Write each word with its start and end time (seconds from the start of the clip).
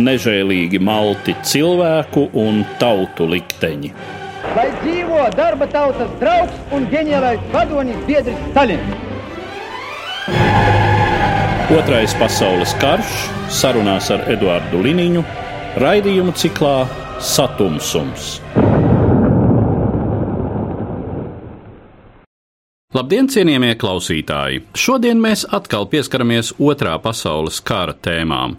Nežēlīgi 0.00 0.78
malti 0.80 1.34
cilvēku 1.44 2.30
un 2.40 2.62
tautu 2.80 3.26
likteņi. 3.28 3.90
Lai 4.56 4.68
dzīvo 4.80 5.26
darba 5.36 5.68
tautas 5.68 6.08
draugs 6.20 6.72
un 6.72 6.86
ģeniālais 6.92 7.42
vadonis 7.52 7.98
biedrs 8.08 8.40
Stalins! 8.50 8.96
Otrais 11.72 12.12
pasaules 12.20 12.72
karš 12.80 13.12
sarunās 13.52 14.08
ar 14.12 14.24
Eduardu 14.32 14.80
Liniņu 14.84 15.22
raidījumu 15.80 16.32
ciklā 16.40 16.74
Satumsums. 17.20 18.38
Labdien, 22.92 23.24
cienījamie 23.32 23.72
klausītāji! 23.80 24.66
Šodien 24.76 25.20
mēs 25.20 25.46
atkal 25.48 25.86
pieskaramies 25.88 26.50
otrā 26.60 26.98
pasaules 27.00 27.62
kara 27.64 27.94
tēmām. 27.96 28.58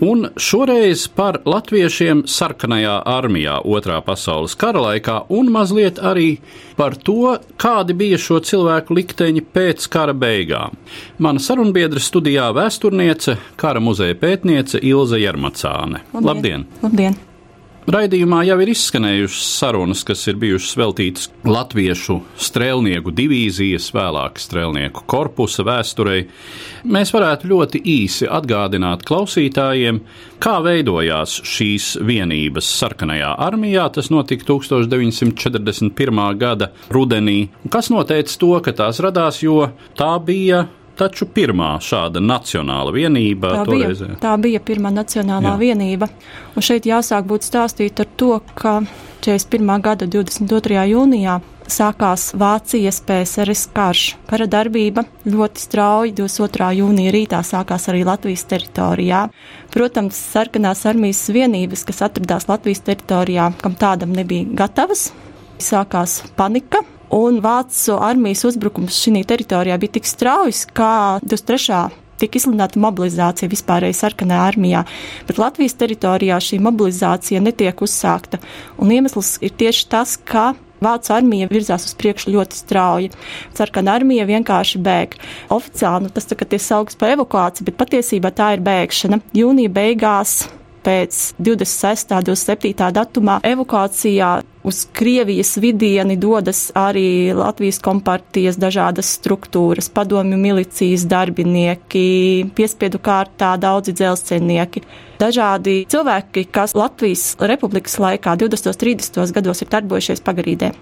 Un 0.00 0.28
šoreiz 0.40 1.04
par 1.12 1.40
latviešiem 1.46 2.24
sarkanajā 2.30 2.94
armijā 3.06 3.58
otrā 3.64 4.00
pasaules 4.04 4.56
kara 4.58 4.80
laikā, 4.86 5.18
un 5.28 5.50
mazliet 5.52 6.00
arī 6.02 6.38
par 6.78 6.96
to, 6.96 7.36
kādi 7.60 7.96
bija 7.96 8.18
šo 8.18 8.40
cilvēku 8.42 8.96
likteņi 8.98 9.44
pēc 9.54 9.88
kara 9.92 10.14
beigām. 10.16 10.78
Mana 11.22 11.42
sarunbiedra 11.42 12.00
studijā 12.02 12.48
vēsturniece, 12.56 13.36
kara 13.60 13.82
muzeja 13.84 14.16
pētniece 14.18 14.80
Ilza 14.82 15.20
Jermacāne. 15.20 16.02
Labdien! 16.12 16.32
Labdien. 16.32 16.66
Labdien. 16.82 17.20
Raidījumā 17.82 18.44
jau 18.46 18.54
ir 18.62 18.70
izskanējušas 18.70 19.46
sarunas, 19.58 20.04
kas 20.06 20.20
ir 20.30 20.36
bijušas 20.38 20.76
veltītas 20.78 21.24
latviešu 21.42 22.20
strēlnieku 22.38 23.10
divīzijas, 23.10 23.88
vēlāk 23.90 24.38
strēlnieku 24.38 25.02
korpusa 25.10 25.64
vēsturei. 25.66 26.20
Mēs 26.86 27.10
varētu 27.10 27.50
ļoti 27.50 27.80
īsi 27.82 28.28
atgādināt 28.30 29.02
klausītājiem, 29.08 29.98
kā 30.38 30.60
veidojās 30.62 31.40
šīs 31.42 31.96
vienības 32.06 32.70
sarkanajā 32.70 33.32
armijā. 33.48 33.88
Tas 33.98 34.12
notika 34.14 34.46
1941. 34.52 36.22
gada 36.38 36.70
rudenī. 36.86 37.48
Kas 37.66 37.90
noteica 37.90 38.38
to, 38.38 38.52
ka 38.62 38.76
tās 38.78 39.02
radās, 39.02 39.42
jo 39.42 39.72
tā 39.98 40.12
bija 40.22 40.68
taču 40.98 41.26
pirmā 41.26 41.76
šāda 41.82 42.22
nacionāla 42.22 42.92
vienība. 42.94 43.54
Tā 43.58 43.64
toreizē. 43.68 44.10
bija, 44.12 44.20
tā 44.22 44.34
bija 44.42 44.60
pirmā 44.60 44.92
nacionālā 44.94 45.54
Jā. 45.54 45.60
vienība. 45.60 46.08
Un 46.56 46.62
šeit 46.64 46.88
jāsāk 46.88 47.26
būt 47.28 47.46
stāstīt 47.46 48.02
ar 48.02 48.10
to, 48.16 48.40
ka 48.54 48.80
41. 49.24 49.80
gada 49.82 50.06
22. 50.06 50.86
jūnijā 50.92 51.40
sākās 51.70 52.32
Vācijas 52.38 53.00
PSRS 53.06 53.68
karš. 53.74 54.04
Kara 54.28 54.48
darbība 54.50 55.04
ļoti 55.28 55.62
strauji 55.62 56.14
22. 56.18 56.70
jūnija 56.80 57.12
rītā 57.14 57.42
sākās 57.46 57.88
arī 57.92 58.04
Latvijas 58.08 58.44
teritorijā. 58.50 59.26
Protams, 59.72 60.18
sarkanās 60.34 60.84
armijas 60.90 61.22
vienības, 61.32 61.86
kas 61.88 62.02
atradās 62.08 62.48
Latvijas 62.50 62.82
teritorijā, 62.88 63.52
kam 63.62 63.78
tādam 63.78 64.12
nebija 64.16 64.48
gatavas, 64.64 65.10
sākās 65.62 66.22
panika 66.36 66.82
Un 67.12 67.42
Vācu 67.44 67.98
armijas 68.00 68.46
uzbrukums 68.48 68.96
šī 68.96 69.20
teritorijā 69.28 69.76
bija 69.80 69.98
tik 69.98 70.06
strauji, 70.08 70.54
kā 70.72 71.20
23 71.20 71.90
tika 72.22 72.38
izsludināta 72.38 72.80
mobilizācija 72.80 73.50
vispārējai 73.50 73.96
sarkanajā 73.98 74.42
armijā, 74.52 74.82
bet 75.28 75.40
Latvijas 75.42 75.74
teritorijā 75.80 76.38
šī 76.40 76.60
mobilizācija 76.62 77.42
netiek 77.42 77.82
uzsākta. 77.84 78.40
Un 78.78 78.94
iemesls 78.94 79.36
ir 79.42 79.54
tieši 79.58 79.88
tas, 79.92 80.16
ka 80.16 80.52
Vācu 80.82 81.12
armija 81.14 81.46
virzās 81.46 81.84
uz 81.86 81.92
priekšu 81.94 82.32
ļoti 82.34 82.58
strauji. 82.58 83.10
Sarkanā 83.54 83.92
armija 84.00 84.24
vienkārši 84.26 84.80
bēg. 84.82 85.14
Oficiāli 85.54 86.08
nu, 86.08 86.10
tas 86.10 86.26
tā, 86.26 86.34
tiek 86.42 86.58
saukts 86.58 86.98
par 86.98 87.12
evakuāciju, 87.14 87.68
bet 87.68 87.78
patiesībā 87.78 88.32
tā 88.34 88.56
ir 88.56 88.64
bēgšana. 88.66 89.20
Jūnija 89.38 89.70
beigās 89.76 90.40
pēc 90.82 91.20
26. 91.38 92.16
un 92.18 92.26
27. 92.26 92.90
datumā 92.98 93.38
evakuācijā 93.46 94.32
uz 94.62 94.86
Krievijas 94.92 95.56
vidieni 95.56 96.16
dodas 96.16 96.70
arī 96.74 97.34
Latvijas 97.34 97.80
kompartijas 97.82 98.58
dažādas 98.60 99.10
struktūras, 99.18 99.90
padomju 99.90 100.38
milicijas 100.38 101.06
darbinieki, 101.10 102.50
piespiedu 102.54 103.00
kārtā 103.02 103.56
daudzi 103.60 103.94
dzelzceļnieki. 103.98 104.84
Dažādi 105.22 105.84
cilvēki, 105.86 106.46
kas 106.50 106.74
Latvijas 106.74 107.36
republikas 107.38 107.98
laikā 108.02 108.34
20. 108.40 108.72
un 108.72 108.78
30. 108.80 109.34
gados 109.36 109.62
ir 109.62 109.70
darbojušies 109.70 110.22
pagarīdē. 110.26 110.72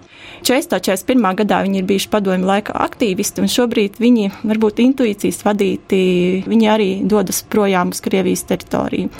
40. 0.46 0.80
41. 0.80 1.36
gadā 1.42 1.60
viņi 1.66 1.82
ir 1.82 1.88
bijuši 1.88 2.08
padomju 2.12 2.48
laika 2.48 2.72
aktīvisti, 2.86 3.42
un 3.44 3.50
šobrīd 3.52 3.98
viņi, 4.00 4.30
varbūt 4.48 4.80
intuīcijas 4.84 5.42
vadīti, 5.44 6.00
viņi 6.48 6.70
arī 6.72 6.88
dodas 7.04 7.42
projām 7.42 7.92
uz 7.92 8.00
Krievijas 8.04 8.46
teritoriju. 8.48 9.10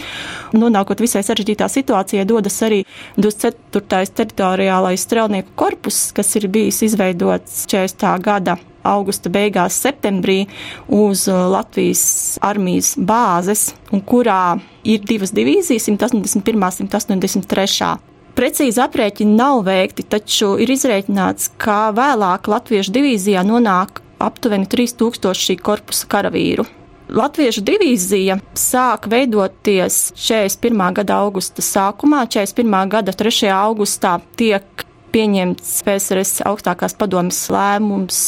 Nonākot 0.57 1.03
visai 1.05 1.23
sarežģītā 1.27 1.69
situācijā, 1.69 2.25
dodas 2.25 2.57
arī 2.65 2.81
24. 3.21 4.07
teritorija 4.17 4.50
teritoriālais 4.51 5.01
strelnieku 5.01 5.53
korpus, 5.55 6.11
kas 6.13 6.35
ir 6.37 6.49
bijis 6.49 6.83
izveidots 6.83 7.67
40. 7.71 8.21
gada 8.23 8.57
augusta 8.83 9.31
beigās, 9.31 9.77
septembrī 9.77 10.49
uz 10.89 11.29
uh, 11.29 11.47
Latvijas 11.53 12.39
armijas 12.43 12.97
bāzes, 12.97 13.75
un 13.93 14.01
kurā 14.01 14.59
ir 14.85 15.05
divas 15.05 15.33
divīzijas, 15.33 15.87
181. 15.87 16.83
un 16.83 16.89
183. 16.89 17.99
Precīzi 18.35 18.81
aprēķini 18.81 19.37
nav 19.37 19.63
veikti, 19.67 20.03
taču 20.03 20.57
ir 20.59 20.71
izreikināts, 20.71 21.51
ka 21.61 21.91
vēlāk 21.93 22.49
Latviešu 22.49 22.95
divīzijā 22.97 23.45
nonāk 23.45 24.01
aptuveni 24.19 24.67
3000 24.67 25.37
šī 25.37 25.61
korpusa 25.61 26.09
karavīru. 26.11 26.65
Latviešu 27.11 27.65
divīzija 27.67 28.37
sāk 28.55 29.09
veidoties 29.11 30.13
41. 30.15 30.83
gada 31.01 31.17
augusta 31.25 31.63
sākumā. 31.65 32.23
41. 32.31 32.77
gada 32.93 33.15
3. 33.17 33.49
augustā 33.51 34.13
tiek 34.39 34.85
pieņemts 35.11 35.81
PSRS 35.87 36.45
augstākās 36.47 36.95
padomas 36.99 37.41
lēmums 37.51 38.21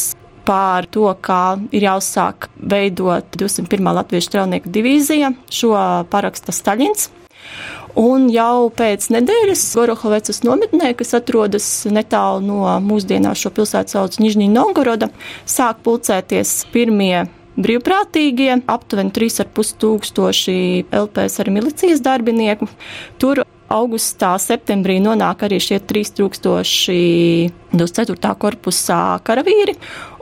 par 0.43 0.89
to, 0.91 1.07
kā 1.23 1.61
ir 1.71 1.87
jāuzsāk 1.87 2.49
veidot 2.59 3.29
201. 3.39 3.93
Latviešu 4.01 4.33
strelnieku 4.33 4.73
divīzija. 4.75 5.31
Šo 5.47 5.77
paraksta 6.11 6.55
Staļins. 6.55 7.13
Un 8.03 8.27
jau 8.33 8.67
pēc 8.75 9.13
nedēļas 9.15 9.63
Gorohovecas 9.77 10.43
nometnē, 10.43 10.91
kas 10.99 11.15
atrodas 11.21 11.69
netālu 11.87 12.43
no 12.49 12.75
mūsdienās 12.83 13.45
šo 13.45 13.53
pilsētu 13.55 13.95
sauc 13.95 14.19
Nižņī 14.19 14.49
Novgoroda, 14.51 15.13
sāk 15.47 15.85
pulcēties 15.87 16.57
pirmie 16.75 17.29
brīvprātīgie, 17.57 18.63
aptuveni 18.71 19.13
3,5 19.15 19.75
tūkstoši 19.83 20.59
LPS 20.93 21.41
ar 21.43 21.51
milicijas 21.53 22.03
darbinieku. 22.05 22.69
Tur 23.21 23.43
augustā, 23.73 24.35
septembrī 24.41 24.99
nonāk 25.03 25.47
arī 25.47 25.61
šie 25.63 25.81
3000 25.81 27.53
24. 27.73 28.33
korpusā 28.37 29.03
karavīri, 29.25 29.79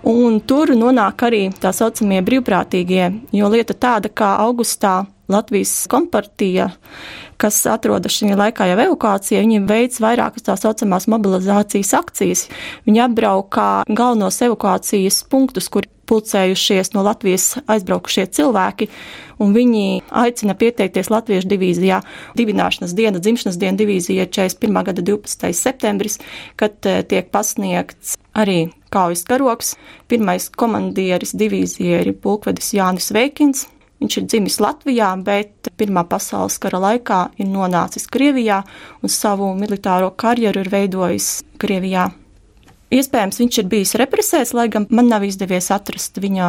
un 0.06 0.38
tur 0.40 0.70
nonāk 0.78 1.26
arī 1.26 1.48
tā 1.58 1.72
saucamie 1.74 2.20
brīvprātīgie, 2.22 3.08
jo 3.34 3.50
lieta 3.50 3.74
tāda, 3.74 4.12
kā 4.12 4.36
augustā 4.44 5.02
Latvijas 5.30 5.72
kompartija 5.90 6.72
kas 7.40 7.62
atrodas 7.70 8.18
šajā 8.18 8.36
laikā 8.38 8.66
jau 8.68 8.78
evakuācijā, 8.84 9.40
viņi 9.44 9.62
veic 9.68 9.96
vairākas 10.02 10.44
tā 10.46 10.56
saucamās 10.60 11.08
mobilizācijas 11.10 11.94
akcijas. 11.96 12.44
Viņi 12.88 13.04
apbraukā 13.06 13.68
galvenos 13.88 14.40
evakuācijas 14.44 15.22
punktus, 15.30 15.70
kur 15.72 15.88
pulcējušies 16.10 16.92
no 16.96 17.04
Latvijas 17.06 17.54
aizbraukušie 17.70 18.26
cilvēki, 18.36 18.90
un 19.40 19.54
viņi 19.56 19.84
aicina 20.22 20.56
pieteikties 20.58 21.10
Latviešu 21.12 21.48
divīzijā. 21.54 22.02
Dibināšanas 22.38 22.94
diena, 22.98 23.22
dzimšanas 23.22 23.58
diena 23.60 23.78
divīzija 23.80 24.26
ir 24.26 24.34
41. 24.34 24.82
gada 24.90 25.06
12. 25.06 25.50
septembris, 25.56 26.20
kad 26.60 26.76
eh, 26.90 27.02
tiek 27.06 27.30
pasniegts 27.32 28.18
arī 28.34 28.70
kaujas 28.90 29.24
karoks. 29.28 29.76
Pirmais 30.10 30.50
komandieris 30.50 31.36
divīzija 31.38 32.02
ir 32.04 32.16
pulkvedis 32.18 32.74
Jānis 32.76 33.12
Veikins, 33.14 33.68
Viņš 34.00 34.16
ir 34.16 34.28
dzimis 34.32 34.56
Latvijā, 34.64 35.10
bet 35.20 35.68
Pirmā 35.76 36.06
pasaules 36.08 36.56
kara 36.62 36.80
laikā 36.80 37.18
ir 37.36 37.50
nonācis 37.52 38.08
Krievijā 38.08 38.62
un 39.04 39.12
savu 39.12 39.50
militāro 39.58 40.08
karjeru 40.16 40.64
ir 40.64 40.72
veidojis 40.72 41.28
Krievijā. 41.60 42.08
Iespējams, 42.90 43.38
viņš 43.38 43.58
ir 43.62 43.66
bijis 43.70 43.94
represēts, 44.00 44.54
lai 44.56 44.66
gan 44.72 44.88
man 44.90 45.06
nav 45.12 45.22
izdevies 45.22 45.70
atrast 45.70 46.18
viņa 46.18 46.46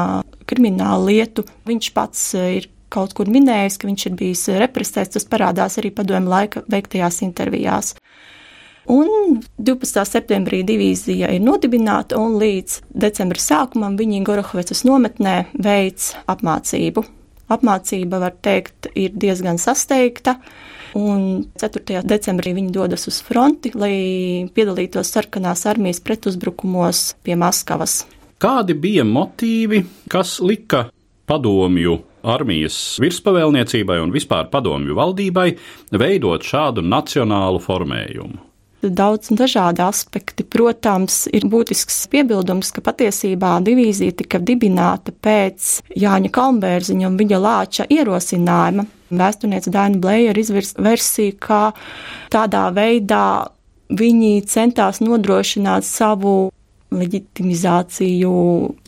kriminālu 0.49 1.11
lietu. 1.11 1.45
Viņš 1.69 1.89
pats 1.93 2.23
ir 2.39 2.65
kaut 2.91 3.13
kur 3.15 3.29
minējis, 3.31 3.77
ka 3.77 3.87
viņš 3.87 4.05
ir 4.09 4.15
bijis 4.17 4.47
represēts. 4.63 5.13
Tas 5.15 5.27
parādās 5.29 5.77
arī 5.77 5.93
padomju 5.93 6.31
laika 6.33 6.63
veiktajās 6.71 7.21
intervijās. 7.27 7.93
Un 8.89 9.37
12. 9.61 10.01
septembrī 10.09 10.63
divīzija 10.65 11.29
ir 11.35 11.43
nodibināta, 11.45 12.17
un 12.17 12.39
līdz 12.41 12.79
decembra 12.89 13.39
sākumam 13.39 13.93
viņi 13.99 14.23
Gorohovecas 14.25 14.81
nometnē 14.87 15.35
veids 15.53 16.15
apmācību. 16.31 17.05
Apmācība, 17.51 18.17
var 18.23 18.33
teikt, 18.41 18.89
ir 18.97 19.13
diezgan 19.13 19.61
sasteigta. 19.61 20.39
Un 20.97 21.45
4. 21.59 22.01
decembrī 22.03 22.53
viņi 22.57 22.73
dodas 22.75 23.07
uz 23.07 23.21
fronti, 23.23 23.71
lai 23.75 23.95
piedalītos 24.55 25.13
sarkanās 25.13 25.65
armijas 25.69 26.01
pretuzbrukumos 26.03 27.13
pie 27.23 27.37
Maskavas. 27.39 28.01
Kādi 28.41 28.75
bija 28.75 29.05
motīvi, 29.07 29.83
kas 30.11 30.39
lika 30.43 30.87
padomju 31.29 31.99
armijas 32.27 32.75
virspavēlniecībai 33.01 34.01
un 34.03 34.13
vispār 34.13 34.49
padomju 34.51 34.97
valdībai 34.97 35.49
veidot 35.95 36.45
šādu 36.45 36.83
nacionālu 36.85 37.61
formējumu? 37.63 38.51
daudz 38.81 39.29
dažādi 39.37 39.83
aspekti. 39.85 40.43
Protams, 40.43 41.27
ir 41.29 41.45
būtisks 41.49 42.07
piebildums, 42.11 42.71
ka 42.73 42.81
patiesībā 42.85 43.59
divīzija 43.65 44.15
tika 44.23 44.41
dibināta 44.41 45.13
pēc 45.13 45.81
Jāņa 46.01 46.31
Kalnbērziņa 46.33 47.11
un 47.11 47.19
viņa 47.19 47.41
lāča 47.41 47.87
ierosinājuma. 47.89 48.87
Vēsturniece 49.11 49.73
Dāna 49.73 49.99
Blēja 50.01 50.31
ir 50.31 50.39
izvirsta 50.41 50.83
versiju, 50.85 51.35
ka 51.43 51.61
tādā 52.31 52.69
veidā 52.75 53.51
viņi 53.91 54.41
centās 54.47 55.01
nodrošināt 55.03 55.85
savu 55.87 56.51
leģitimizāciju, 56.91 58.31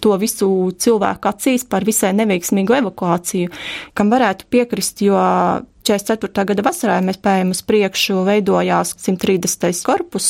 to 0.04 0.16
visu 0.20 0.50
cilvēku 0.76 1.30
acīs 1.30 1.64
par 1.68 1.86
visai 1.88 2.12
neveiksmīgu 2.18 2.76
evakuāciju, 2.82 3.52
kam 3.96 4.12
varētu 4.12 4.50
piekrist, 4.52 5.04
jo 5.06 5.20
44. 5.84 6.46
gada 6.50 6.66
vasarā, 6.66 6.98
ja 7.00 7.06
mēs 7.06 7.20
pējam 7.24 7.54
uz 7.54 7.62
priekšu, 7.68 8.22
veidojās 8.28 8.96
130. 9.04 9.84
korpus. 9.86 10.28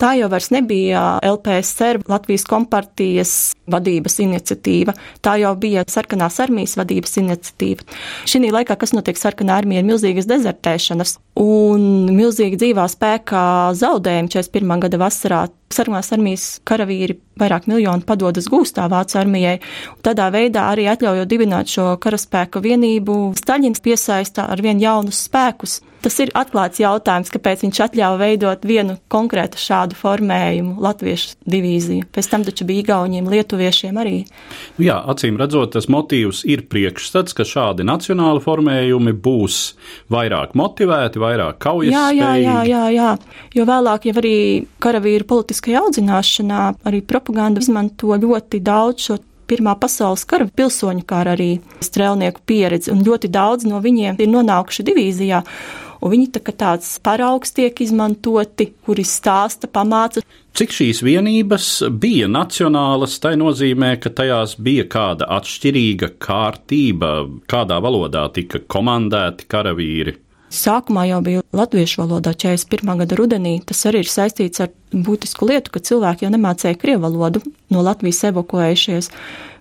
Tā 0.00 0.14
jau 0.20 0.30
vairs 0.32 0.52
nebija 0.54 1.04
LPSR, 1.26 2.04
Latvijas 2.10 2.46
kompartijas 2.48 3.36
vadības 3.70 4.20
iniciatīva. 4.24 4.96
Tā 5.24 5.36
jau 5.42 5.52
bija 5.58 5.84
sarkanās 5.90 6.38
armijas 6.44 6.76
vadības 6.78 7.18
iniciatīva. 7.22 7.86
Šī 8.28 8.46
laikā, 8.46 8.78
kas 8.78 8.94
notiek 8.94 9.18
sarkanā 9.18 9.58
armija, 9.58 9.82
ir 9.82 9.90
milzīgas 9.90 10.28
dezertēšanas 10.30 11.18
un 11.36 12.08
milzīgi 12.16 12.58
dzīvā 12.60 12.86
spēkā 12.90 13.44
zaudējumi 13.76 14.32
41. 14.32 14.82
gada 14.86 15.00
vasarā. 15.00 15.44
Sarkanās 15.76 16.12
armijas 16.14 16.44
karavīri 16.68 17.16
vairāk 17.40 17.66
miljonu 17.68 18.06
padodas 18.06 18.46
gūstā 18.48 18.86
Vācu 18.88 19.18
armijai. 19.20 19.56
Tādā 20.06 20.30
veidā 20.32 20.68
arī 20.70 20.86
atļaujot 20.92 21.28
dibināt 21.28 21.72
šo 21.72 21.88
karaspēka 22.00 22.62
vienību, 22.64 23.34
Staļins 23.36 23.82
piesaista 23.84 24.46
ar 24.52 24.62
vien 24.64 24.80
jaunus 24.80 25.24
spēkus. 25.26 25.80
Tas 26.04 26.16
ir 26.22 26.30
atklāts 26.38 26.80
jautājums, 26.80 27.30
kāpēc 27.34 27.64
viņš 27.64 27.80
atļāva 27.86 28.18
veidot 28.20 28.64
vienu 28.68 28.96
konkrētu 29.12 29.58
šādu 29.60 29.96
formējumu, 29.98 30.76
latviešu 30.82 31.34
divīziju. 31.48 32.06
Pēc 32.14 32.30
tam 32.30 32.44
taču 32.46 32.66
bija 32.68 32.84
igauniem, 32.84 33.28
lietuviešiem 33.32 33.98
arī. 34.00 34.16
Jā, 34.82 35.00
acīm 35.12 35.38
redzot, 35.40 35.72
tas 35.74 35.88
motīvs 35.92 36.44
ir 36.46 36.66
priekšstats, 36.70 37.34
ka 37.36 37.46
šādi 37.48 37.86
nacionāli 37.88 38.42
formējumi 38.44 39.16
būs 39.26 39.60
vairāk 40.12 40.54
motivēti, 40.58 41.22
vairāk 41.22 41.60
kaujas. 41.64 41.94
Jā, 41.94 42.10
jā, 42.14 42.32
jā, 42.44 42.58
jā, 42.70 42.84
jā. 42.94 43.12
Jo 43.56 43.66
vēlāk 43.68 44.10
jau 44.10 44.18
arī 44.20 44.36
karavīru 44.82 45.26
politiskajā 45.28 45.86
audzināšanā 45.86 46.66
arī 46.86 47.02
propaganda 47.02 47.64
izmanto 47.64 48.14
ļoti 48.14 48.62
daudz 48.62 49.08
šo 49.08 49.22
Pirmā 49.46 49.76
pasaules 49.78 50.24
kara 50.26 50.48
pilsoņu 50.58 51.04
kara 51.06 51.36
arī 51.36 51.60
strēlnieku 51.84 52.42
pieredzi, 52.50 52.90
un 52.90 53.04
ļoti 53.06 53.30
daudz 53.30 53.68
no 53.70 53.78
viņiem 53.78 54.18
ir 54.18 54.30
nonākuši 54.32 54.82
divīzijā 54.88 55.44
un 56.00 56.12
viņi 56.14 56.28
tā 56.36 56.42
kā 56.46 56.54
tāds 56.56 56.96
paraugs 57.04 57.54
tiek 57.56 57.80
izmantoti, 57.84 58.70
kuri 58.86 59.04
stāsta, 59.06 59.70
pamāca. 59.70 60.24
Cik 60.56 60.72
šīs 60.72 61.02
vienības 61.04 61.70
bija 61.92 62.28
nacionālas, 62.32 63.18
tai 63.20 63.34
nozīmē, 63.36 63.96
ka 64.00 64.12
tajās 64.16 64.56
bija 64.56 64.86
kāda 64.88 65.28
atšķirīga 65.36 66.14
kārtība, 66.22 67.16
kādā 67.50 67.80
valodā 67.84 68.24
tika 68.32 68.62
komandēti 68.64 69.50
karavīri. 69.52 70.16
Sākumā 70.56 71.08
jau 71.08 71.18
bija 71.26 71.42
latviešu 71.56 72.04
valodā 72.04 72.32
41. 72.38 73.02
gada 73.02 73.18
rudenī. 73.18 73.56
Tas 73.66 73.82
arī 73.90 74.04
ir 74.04 74.10
saistīts 74.10 74.62
ar 74.62 74.70
būtisku 74.94 75.48
lietu, 75.50 75.72
ka 75.74 75.82
cilvēki 75.82 76.24
jau 76.24 76.30
nemācēja 76.32 76.78
krievu 76.78 77.02
valodu 77.08 77.42
no 77.74 77.82
Latvijas 77.84 78.22
evakuējušies. 78.30 79.10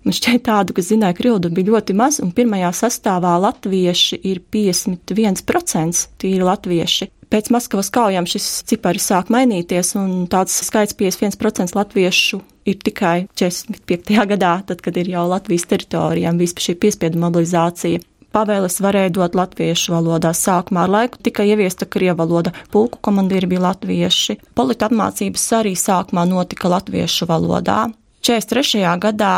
Man 0.06 0.14
šķiet 0.14 0.44
tādu, 0.46 0.76
kas 0.78 0.92
zināja 0.92 1.18
krievu, 1.18 1.50
bija 1.50 1.72
ļoti 1.74 1.96
maz, 1.98 2.20
un 2.22 2.30
pirmajā 2.36 2.70
sastāvā 2.78 3.34
latvieši 3.42 4.20
ir 4.30 4.42
51% 4.54 6.04
tīri 6.22 6.46
latvieši. 6.46 7.10
Pēc 7.34 7.50
Maskavas 7.50 7.90
kaujām 7.90 8.28
šis 8.30 8.46
cipars 8.70 9.08
sāk 9.10 9.32
mainīties, 9.34 9.96
un 9.98 10.28
tāds 10.30 10.54
skaits 10.68 10.94
51% 10.94 11.74
latviešu 11.74 12.42
ir 12.70 12.78
tikai 12.86 13.26
45. 13.34 14.14
gadā, 14.30 14.60
tad, 14.70 14.84
kad 14.86 14.98
ir 15.02 15.10
jau 15.10 15.26
Latvijas 15.30 15.66
teritorijām 15.74 16.38
bijis 16.38 16.54
šī 16.68 16.78
piespiedu 16.86 17.22
mobilizācija. 17.26 18.04
Pavēles 18.36 18.82
varēja 18.84 19.14
dot 19.16 19.36
latviešu 19.38 19.94
valodā. 19.96 20.34
Sākumā 20.36 20.84
ar 20.86 20.92
laiku 20.92 21.22
tika 21.24 21.46
ieviesta 21.48 21.88
krievu 21.88 22.20
valoda, 22.20 22.52
pulku 22.72 23.00
komandīri 23.02 23.48
bija 23.48 23.64
latvieši. 23.70 24.38
Polita 24.60 24.90
apmācības 24.90 25.46
arī 25.56 25.72
sākumā 25.80 26.28
notika 26.28 26.70
latviešu 26.74 27.30
valodā. 27.32 27.86
43. 28.26 28.82
gadā, 29.00 29.36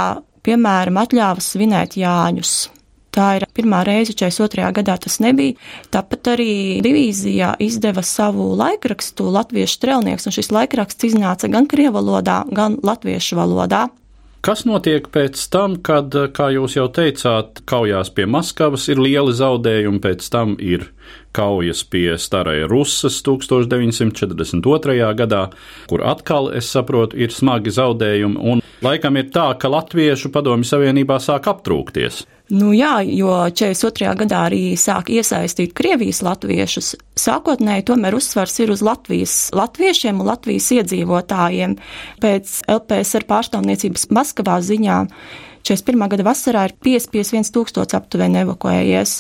piemēram, 0.48 1.04
atļāva 1.04 1.44
svinēt 1.44 2.00
Jāņus. 2.00 2.56
Tā 3.18 3.32
ir 3.40 3.48
pirmā 3.58 3.82
reize, 3.88 4.14
42. 4.14 4.68
gadā 4.78 4.94
tas 5.02 5.18
nebija. 5.24 5.56
Tāpat 5.94 6.36
arī 6.36 6.52
divīzijā 6.86 7.56
izdeva 7.66 8.04
savu 8.06 8.52
laikrakstu 8.60 9.32
Latviešu 9.34 9.80
strēlnieks, 9.80 10.28
un 10.30 10.36
šis 10.36 10.52
laikraksts 10.54 11.08
iznāca 11.10 11.50
gan 11.50 11.66
krievu 11.70 11.98
valodā, 11.98 12.44
gan 12.54 12.78
latviešu 12.86 13.40
valodā. 13.40 13.88
Kas 14.46 14.68
notiek 14.70 15.10
pēc 15.12 15.42
tam, 15.52 15.80
kad, 15.82 16.14
kā 16.38 16.52
jūs 16.54 16.78
jau 16.78 16.86
teicāt, 16.94 17.64
kaujās 17.68 18.14
pie 18.14 18.28
Maskavas 18.30 18.86
ir 18.92 19.02
lieli 19.02 19.34
zaudējumi, 19.36 20.00
pēc 20.04 20.30
tam 20.32 20.54
ir 20.62 20.86
kaujas 21.36 21.84
pie 21.84 22.18
Staraja 22.18 22.68
Rusas 22.68 23.20
1942. 23.26 25.12
gadā, 25.18 25.44
kur 25.90 26.04
atkal, 26.06 26.52
es 26.56 26.70
saprotu, 26.74 27.18
ir 27.20 27.34
smagi 27.34 27.74
zaudējumi, 27.74 28.40
un 28.40 28.64
laikam 28.86 29.20
ir 29.20 29.30
tā, 29.34 29.52
ka 29.60 29.72
Latviešu 29.72 30.32
padomju 30.34 30.68
savienībā 30.68 31.20
sāk 31.24 31.50
aptrūkties. 31.52 32.26
Nu 32.48 32.72
jā, 32.72 33.02
jo 33.04 33.32
42. 33.52 34.14
gadā 34.22 34.46
arī 34.48 34.62
sāk 34.80 35.10
iesaistīt 35.12 35.74
Krievijas 35.76 36.22
latviešus. 36.24 36.94
Sākotnēji 37.20 37.84
tomēr 37.90 38.16
uzsvars 38.16 38.56
ir 38.64 38.72
uz 38.72 38.84
Latvijas 38.88 39.50
latviešiem 39.58 40.22
un 40.24 40.30
Latvijas 40.30 40.70
iedzīvotājiem. 40.78 41.76
Pēc 42.24 42.62
LPSR 42.72 43.28
pārstāvniecības 43.28 44.08
Maskavā 44.16 44.62
ziņā 44.64 45.02
41. 45.68 46.08
gada 46.14 46.24
vasarā 46.24 46.66
ir 46.70 46.76
551 46.80 47.52
tūkstots 47.56 47.98
aptuveni 47.98 48.44
evakuējies 48.46 49.16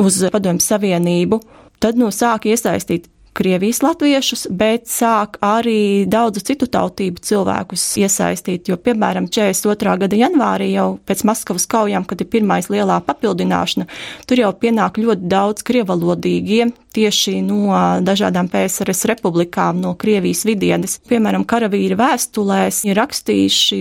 uz 0.00 0.20
Padomju 0.32 0.64
Savienību. 0.64 1.40
Tad 1.80 2.00
nu 2.00 2.08
sāk 2.14 2.48
iesaistīt 2.48 3.10
Krievijas 3.36 3.78
latviešus, 3.84 4.48
bet 4.50 4.88
sāk 4.90 5.36
arī 5.44 6.02
daudzu 6.10 6.42
citu 6.42 6.66
tautību 6.66 7.22
cilvēkus 7.22 7.84
iesaistīt, 8.02 8.66
jo, 8.72 8.74
piemēram, 8.74 9.28
42. 9.30 9.92
gada 10.02 10.18
janvārī 10.18 10.72
jau 10.72 10.88
pēc 11.06 11.22
Maskavas 11.28 11.68
kaujām, 11.70 12.08
kad 12.10 12.20
ir 12.20 12.28
pirmais 12.32 12.66
lielā 12.72 12.98
papildināšana, 13.06 13.86
tur 14.26 14.42
jau 14.42 14.50
pienāk 14.64 14.98
ļoti 14.98 15.30
daudz 15.30 15.62
krievalodīgie 15.62 16.72
tieši 16.96 17.36
no 17.46 17.70
dažādām 18.02 18.50
PSRS 18.50 19.06
republikām, 19.12 19.78
no 19.78 19.94
Krievijas 19.94 20.42
vidienes. 20.48 20.98
Piemēram, 21.06 21.46
karavīri 21.46 21.94
vēstulēs 22.02 22.82
ir 22.90 22.98
rakstījuši 22.98 23.80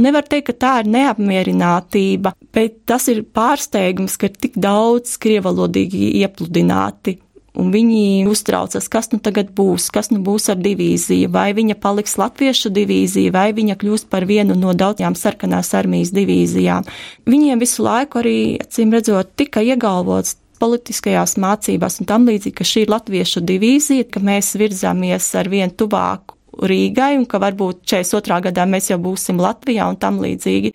Nevar 0.00 0.24
teikt, 0.24 0.46
ka 0.48 0.54
tā 0.56 0.72
ir 0.82 0.92
neapmierinātība, 0.94 2.32
bet 2.54 2.78
tas 2.88 3.10
ir 3.12 3.26
pārsteigums, 3.28 4.16
ka 4.16 4.30
ir 4.30 4.38
tik 4.40 4.56
daudz 4.56 5.18
krievalodīgi 5.20 6.14
iepludināti 6.22 7.18
Un 7.52 7.68
viņi 7.68 8.24
uztraucas, 8.32 8.86
kas 8.88 9.10
nu 9.12 9.18
tagad 9.20 9.50
būs, 9.52 9.90
kas 9.92 10.08
nu 10.08 10.22
būs 10.24 10.48
ar 10.48 10.60
divīziju, 10.64 11.28
vai 11.34 11.50
viņa 11.56 11.76
paliks 11.82 12.16
latviešu 12.16 12.72
divīzija, 12.72 13.32
vai 13.34 13.50
viņa 13.52 13.76
kļūst 13.80 14.08
par 14.12 14.24
vienu 14.28 14.56
no 14.56 14.72
daudzajām 14.72 15.16
sarkanās 15.18 15.74
armijas 15.76 16.14
divīzijām. 16.16 16.88
Viņiem 17.28 17.60
visu 17.60 17.84
laiku 17.84 18.22
arī, 18.22 18.38
acīm 18.64 18.96
redzot, 18.96 19.34
tika 19.36 19.60
iegalvots 19.60 20.38
politiskajās 20.62 21.36
mācībās 21.42 22.00
un 22.00 22.08
tam 22.08 22.24
līdzīgi, 22.30 22.56
ka 22.56 22.64
šī 22.64 22.86
ir 22.86 22.94
latviešu 22.94 23.44
divīzija, 23.44 24.08
ka 24.08 24.24
mēs 24.24 24.54
virzāmies 24.56 25.28
ar 25.36 25.52
vien 25.52 25.74
tuvāku 25.76 26.38
Rīgai 26.52 27.14
un 27.16 27.24
ka 27.28 27.40
varbūt 27.42 27.82
42. 27.88 28.40
gadā 28.48 28.66
mēs 28.68 28.90
jau 28.90 28.98
būsim 29.00 29.40
Latvijā 29.40 29.88
un 29.88 29.96
tam 30.00 30.20
līdzīgi. 30.22 30.72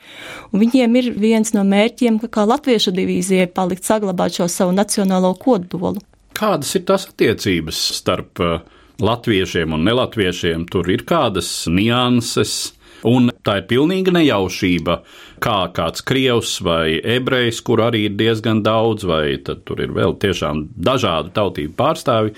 Un 0.51 0.63
viņiem 0.63 0.97
ir 1.01 1.11
viens 1.21 1.53
no 1.53 1.63
mērķiem, 1.67 2.17
ka 2.23 2.31
kā 2.39 2.47
latviešu 2.49 2.95
divīzijai 2.97 3.49
palikt 3.53 3.85
saglabāt 3.85 4.39
šo 4.39 4.49
savu 4.51 4.73
nacionālo 4.75 5.35
kodolu. 5.37 6.01
Kādas 6.37 6.73
ir 6.77 6.85
tās 6.89 7.07
attiecības 7.09 7.77
starp 7.97 8.41
uh, 8.41 8.57
latviešiem 9.01 9.73
un 9.77 9.85
nelatviešiem? 9.87 10.67
Tur 10.71 10.89
ir 10.93 11.05
kādas 11.07 11.51
nianses. 11.69 12.73
Un 13.05 13.29
tā 13.45 13.59
ir 13.59 13.67
pilnīga 13.69 14.09
nejaušība, 14.15 14.95
kā 15.43 15.57
kāds 15.77 16.01
krievs 16.01 16.55
vai 16.65 16.97
ebrejs, 16.97 17.59
kur 17.61 17.83
arī 17.85 18.07
ir 18.07 18.15
diezgan 18.17 18.63
daudz, 18.65 19.05
vai 19.05 19.37
tur 19.45 19.83
ir 19.83 19.93
vēl 19.93 20.17
tiešām 20.17 20.63
dažādu 20.73 21.29
tautību 21.35 21.75
pārstāvi. 21.77 22.33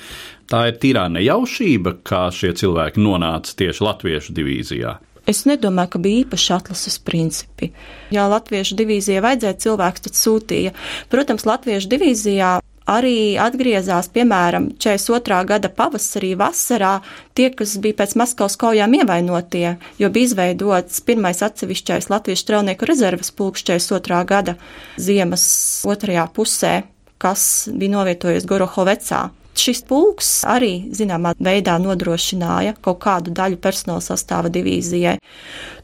Tā 0.50 0.64
ir 0.72 0.80
tīrā 0.82 1.06
nejaušība, 1.14 2.00
kā 2.02 2.24
šie 2.34 2.56
cilvēki 2.58 3.02
nonāca 3.04 3.54
tieši 3.60 3.86
Latviešu 3.86 4.34
divīzijā. 4.34 4.96
Es 5.30 5.44
nedomāju, 5.46 5.92
ka 5.94 6.02
bija 6.02 6.24
īpaši 6.24 6.54
atlases 6.56 6.96
principi. 7.06 7.70
Ja 8.10 8.26
Latviešu 8.32 8.78
divīzijai 8.80 9.22
vajadzēja 9.22 9.60
cilvēks, 9.66 10.08
tad 10.08 10.18
sūtīja. 10.18 10.74
Protams, 11.12 11.46
Latviešu 11.46 11.92
divīzijā 11.92 12.56
arī 12.90 13.38
atgriezās, 13.38 14.10
piemēram, 14.10 14.72
42. 14.82 15.40
gada 15.52 15.70
pavasarī, 15.70 16.34
vasarā, 16.40 16.96
tie, 17.38 17.52
kas 17.54 17.78
bija 17.84 18.00
pēc 18.02 18.18
Maskavas 18.18 18.58
kaujām 18.58 18.96
ievainotie, 19.04 19.76
jo 20.02 20.10
bija 20.10 20.32
izveidots 20.32 21.04
pirmais 21.06 21.44
atsevišķais 21.46 22.10
Latviešu 22.10 22.48
strelnieku 22.48 22.90
rezerves 22.90 23.30
pulks 23.30 23.68
42. 23.70 24.24
gada 24.34 24.58
ziemas 24.98 25.46
otrajā 25.86 26.26
pusē, 26.34 26.80
kas 27.22 27.44
bija 27.70 28.00
novietojies 28.00 28.50
Gorohovecā. 28.50 29.28
Šis 29.60 29.82
pulks 29.88 30.28
arī 30.48 30.74
zināmā 30.96 31.34
veidā 31.36 31.76
nodrošināja 31.82 32.78
kaut 32.86 33.02
kādu 33.04 33.34
daļu 33.36 33.60
personāla 33.60 34.04
sastāva 34.06 34.52
divīzijai. 34.54 35.18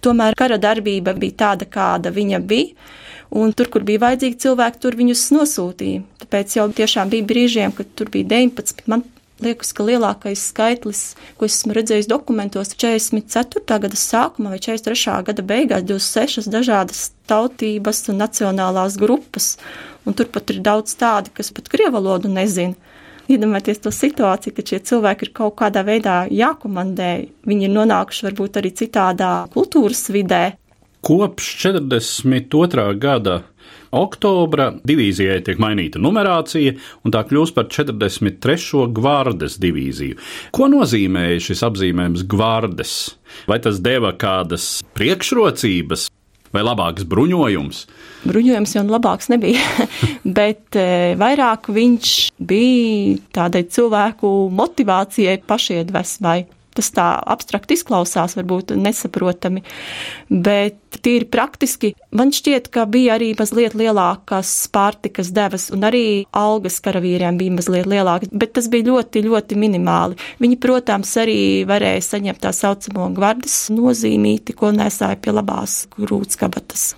Tomēr 0.05 0.38
kara 0.38 0.60
darbība 0.62 1.15
bija 1.17 1.41
tāda, 1.44 1.67
kāda 1.67 2.13
viņa 2.15 2.39
bija 2.46 2.94
Un 3.36 3.51
tur, 3.51 3.67
kur 3.72 3.84
bija 3.84 4.00
vajadzīgi 4.03 4.38
cilvēki, 4.46 4.79
tur 4.79 4.96
viņus 4.96 5.25
nosūtīja. 5.36 6.03
Tāpēc 6.22 6.55
jau 6.60 6.70
tiešām 6.77 7.12
bija 7.12 7.25
brīžiem, 7.27 7.74
kad 7.75 7.89
tur 7.98 8.12
bija 8.13 8.29
19. 8.32 8.86
Man 8.91 9.03
liekas, 9.44 9.74
ka 9.75 9.84
lielākais 9.84 10.46
skaitlis, 10.53 11.01
ko 11.36 11.50
esmu 11.50 11.75
redzējis 11.75 12.08
dokumentos, 12.08 12.72
ir 12.72 12.79
44. 12.86 13.79
gada 13.88 14.00
sākumā 14.00 14.53
vai 14.53 14.62
43. 14.62 15.17
gada 15.27 15.46
beigās, 15.51 15.84
26 15.89 16.48
dažādas 16.53 17.10
tautības 17.27 18.05
un 18.13 18.22
nacionālās 18.24 18.96
grupas. 19.01 19.55
Un 20.05 20.15
tur 20.15 20.29
pat 20.32 20.53
ir 20.53 20.62
daudz 20.63 20.96
tādi, 20.96 21.34
kas 21.36 21.51
pat 21.51 21.67
krievu 21.72 21.98
valodu 21.98 22.32
nezina. 22.32 22.77
Iedomājieties 23.32 23.82
to 23.82 23.94
situāciju, 23.94 24.53
ka 24.53 24.65
šie 24.70 24.82
cilvēki 24.91 25.27
ir 25.27 25.34
kaut 25.34 25.55
kādā 25.62 25.82
veidā 25.88 26.25
jākomandē. 26.29 27.10
Viņi 27.50 27.67
ir 27.70 27.74
nonākuši 27.74 28.27
varbūt 28.29 28.62
arī 28.62 28.72
citādā 28.77 29.32
kultūras 29.55 30.03
vidē, 30.13 30.44
Kopš 31.05 31.48
42. 31.62 32.94
gada 32.98 33.44
oktobra 33.94 34.72
divīzijai 34.89 35.44
tiek 35.46 35.60
mainīta 35.62 36.01
numerācija, 36.01 36.74
un 37.05 37.13
tā 37.13 37.22
kļūst 37.29 37.53
par 37.53 37.67
43. 37.70 38.88
gvardes 38.98 39.60
divīziju. 39.62 40.17
Ko 40.50 40.65
nozīmēja 40.74 41.44
šis 41.46 41.62
apzīmējums 41.70 42.25
gvardes? 42.32 42.96
Vai 43.46 43.62
tas 43.62 43.77
deva 43.86 44.15
kādas 44.17 44.79
priekšrocības? 44.98 46.10
Vai 46.55 46.63
labāks 46.63 47.03
bruņojums? 47.12 47.81
Bruņojums 48.25 48.75
jau 48.77 48.83
labāks 48.88 49.27
nebija, 49.33 49.88
bet 50.38 50.77
e, 50.79 51.15
vairāk 51.19 51.67
viņš 51.75 52.12
bija 52.39 53.17
tādai 53.35 53.65
cilvēku 53.67 54.31
motivācijai, 54.55 55.41
pašiedvesmai. 55.50 56.45
Tas 56.75 56.91
tā 56.96 57.08
abstrakt 57.36 57.72
izklausās, 57.72 58.36
varbūt 58.36 58.74
nesaprotami, 58.79 59.63
bet 60.29 61.00
tīri 61.05 61.27
praktiski 61.32 61.94
man 62.15 62.34
šķiet, 62.36 62.67
ka 62.74 62.86
bija 62.89 63.15
arī 63.15 63.32
mazliet 63.38 63.77
lielākas 63.77 64.51
pārtikas 64.74 65.32
devas, 65.36 65.70
un 65.75 65.88
arī 65.88 66.25
algas 66.36 66.82
karavīriem 66.84 67.39
bija 67.39 67.55
mazliet 67.55 67.88
lielākas, 67.91 68.34
bet 68.34 68.55
tas 68.58 68.70
bija 68.72 68.89
ļoti, 68.91 69.24
ļoti 69.29 69.60
minimāli. 69.60 70.20
Viņi, 70.44 70.60
protams, 70.62 71.15
arī 71.22 71.39
varēja 71.67 72.03
saņemt 72.12 72.44
tā 72.44 72.51
saucamo 72.55 73.10
gvardas 73.15 73.65
nozīmīti, 73.75 74.58
ko 74.58 74.75
nesāja 74.75 75.20
pie 75.22 75.36
labās 75.36 75.84
grūtskabatas. 75.96 76.94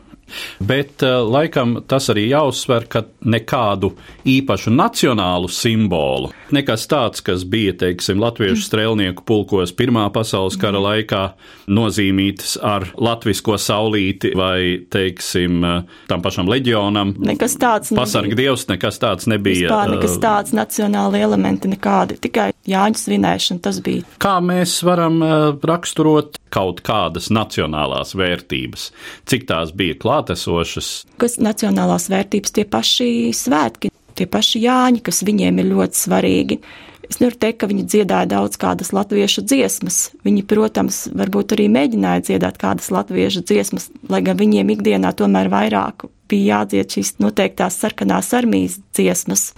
Bet 0.60 1.04
uh, 1.06 1.22
laikam 1.28 1.78
tas 1.88 2.10
arī 2.12 2.28
jāuzsver, 2.32 2.88
ka 2.92 3.04
nekādu 3.28 3.94
īpašu 4.28 4.72
nacionālu 4.76 5.50
simbolu, 5.52 6.32
nekas 6.56 6.88
tāds, 6.90 7.24
kas 7.26 7.46
bija, 7.48 7.76
teiksim, 7.86 8.20
latviešu 8.22 8.66
strēlnieku 8.66 9.26
pulkos 9.28 9.74
Pirmā 9.78 10.08
pasaules 10.14 10.58
kara 10.60 10.82
laikā, 10.82 11.24
nozīmītas 11.72 12.58
ar 12.64 12.88
latvisko 12.98 13.58
saulīti 13.62 14.34
vai, 14.38 14.84
teiksim, 14.92 15.62
uh, 15.64 16.02
tam 16.12 16.26
pašam 16.26 16.50
leģionam. 16.52 17.16
Nekas 17.18 17.58
tāds 17.62 17.92
nebija. 17.92 18.04
Pasarga 18.04 18.40
dievs, 18.40 18.68
nekas 18.72 19.02
tāds 19.04 19.30
nebija. 19.32 19.68
Vispār 19.68 19.94
nekas 19.96 20.18
uh, 20.18 20.24
tāds 20.28 20.56
nacionāli 20.58 21.24
elementi 21.24 21.72
nekādi, 21.72 22.20
tikai 22.28 22.52
Jāņu 22.68 23.00
svinēšana 23.00 23.64
tas 23.64 23.80
bija. 23.84 24.04
Kā 24.20 24.38
mēs 24.44 24.80
varam 24.84 25.22
raksturot 25.64 26.36
kaut 26.52 26.82
kādas 26.86 27.30
nacionālās 27.34 28.12
vērtības, 28.18 28.90
cik 29.30 29.48
tās 29.48 29.72
bija 29.76 29.96
klātas? 30.00 30.17
Klātesošas. 30.18 31.06
Kas 31.22 31.38
nacionālās 31.38 32.10
vērtības, 32.10 32.54
tie 32.54 32.66
paši 32.66 33.10
svētki, 33.36 33.92
tie 34.18 34.26
paši 34.26 34.66
Jāņi, 34.66 35.04
kas 35.06 35.24
viņiem 35.24 35.62
ir 35.62 35.72
ļoti 35.74 35.98
svarīgi. 35.98 36.60
Es 37.08 37.22
nevaru 37.22 37.40
teikt, 37.40 37.62
ka 37.62 37.70
viņi 37.72 37.86
dziedāja 37.88 38.28
daudz 38.28 38.58
kādas 38.60 38.92
latviešu 38.92 39.46
dziesmas. 39.48 40.10
Viņi, 40.28 40.44
protams, 40.44 41.06
varbūt 41.16 41.56
arī 41.56 41.70
mēģināja 41.72 42.26
dziedāt 42.28 42.58
kādas 42.60 42.90
latviešu 42.92 43.46
dziesmas, 43.48 43.88
lai 44.12 44.20
gan 44.26 44.36
viņiem 44.40 44.74
ikdienā 44.76 45.14
tomēr 45.16 45.48
vairāk 45.54 46.10
bija 46.28 46.58
jādzied 46.58 46.98
šīs 46.98 47.14
noteiktās 47.24 47.80
sarkanās 47.80 48.34
armijas 48.36 48.82
dziesmas. 48.98 49.54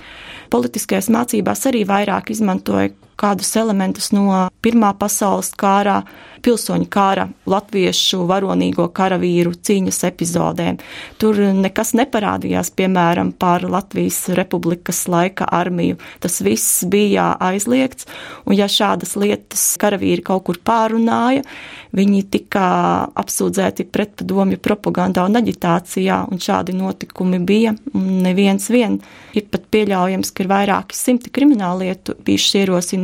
Politiskajās 0.53 1.09
mācībās 1.09 1.65
arī 1.71 1.81
vairāk 1.89 2.29
izmantoja 2.35 2.91
kādus 3.19 3.51
elementus 3.59 4.11
no 4.15 4.47
Pirmā 4.59 4.89
pasaules 4.99 5.53
kārā, 5.55 6.01
pilsoņu 6.43 6.87
kara, 6.91 7.27
latviešu 7.49 8.25
varonīgo 8.27 8.87
karavīru 8.95 9.53
cīņas 9.55 10.01
epizodēm. 10.09 10.79
Tur 11.19 11.39
nekas 11.55 11.93
neparādījās, 11.99 12.71
piemēram, 12.75 13.31
par 13.39 13.63
Latvijas 13.69 14.21
republikas 14.35 15.05
laika 15.11 15.47
armiju. 15.47 15.99
Tas 16.23 16.39
viss 16.43 16.83
bija 16.91 17.31
aizliegts, 17.49 18.07
un 18.47 18.57
ja 18.59 18.67
šādas 18.71 19.15
lietas 19.19 19.63
karavīri 19.79 20.25
kaut 20.27 20.45
kur 20.49 20.59
pārunāja, 20.63 21.45
viņi 21.95 22.25
tika 22.31 22.65
apsūdzēti 23.19 23.87
pretpadomju 23.89 24.59
propagandā 24.63 25.23
un 25.27 25.39
aģitācijā, 25.39 26.21
un 26.31 26.43
šādi 26.43 26.75
notikumi 26.77 27.39
bija, 27.43 27.73
un 27.95 28.09
neviens 28.27 28.67
vien 28.71 28.99
ir 29.35 29.47
pat 29.51 29.65
pieļaujams, 29.71 30.31
ka 30.35 30.43
ir 30.43 30.51
vairāki 30.51 30.97
simti 30.97 31.31
krimināllietu 31.33 32.17
bijušas 32.25 32.59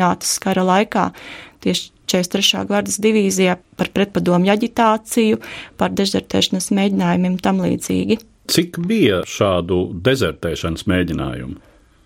ierosinātas 0.05 0.39
kara 0.39 0.63
laikā 0.63 1.11
tieši 1.63 1.91
43. 2.05 2.67
gvardas 2.67 2.99
divīzijā 3.01 3.57
par 3.77 3.89
pretpadomju 3.89 4.51
aģitāciju, 4.53 5.39
par 5.77 5.91
dezertēšanas 5.91 6.69
mēģinājumiem 6.71 7.39
tam 7.41 7.63
līdzīgi. 7.63 8.19
Cik 8.47 8.77
bija 8.85 9.23
šādu 9.25 9.89
dezertēšanas 10.05 10.85
mēģinājumu? 10.85 11.57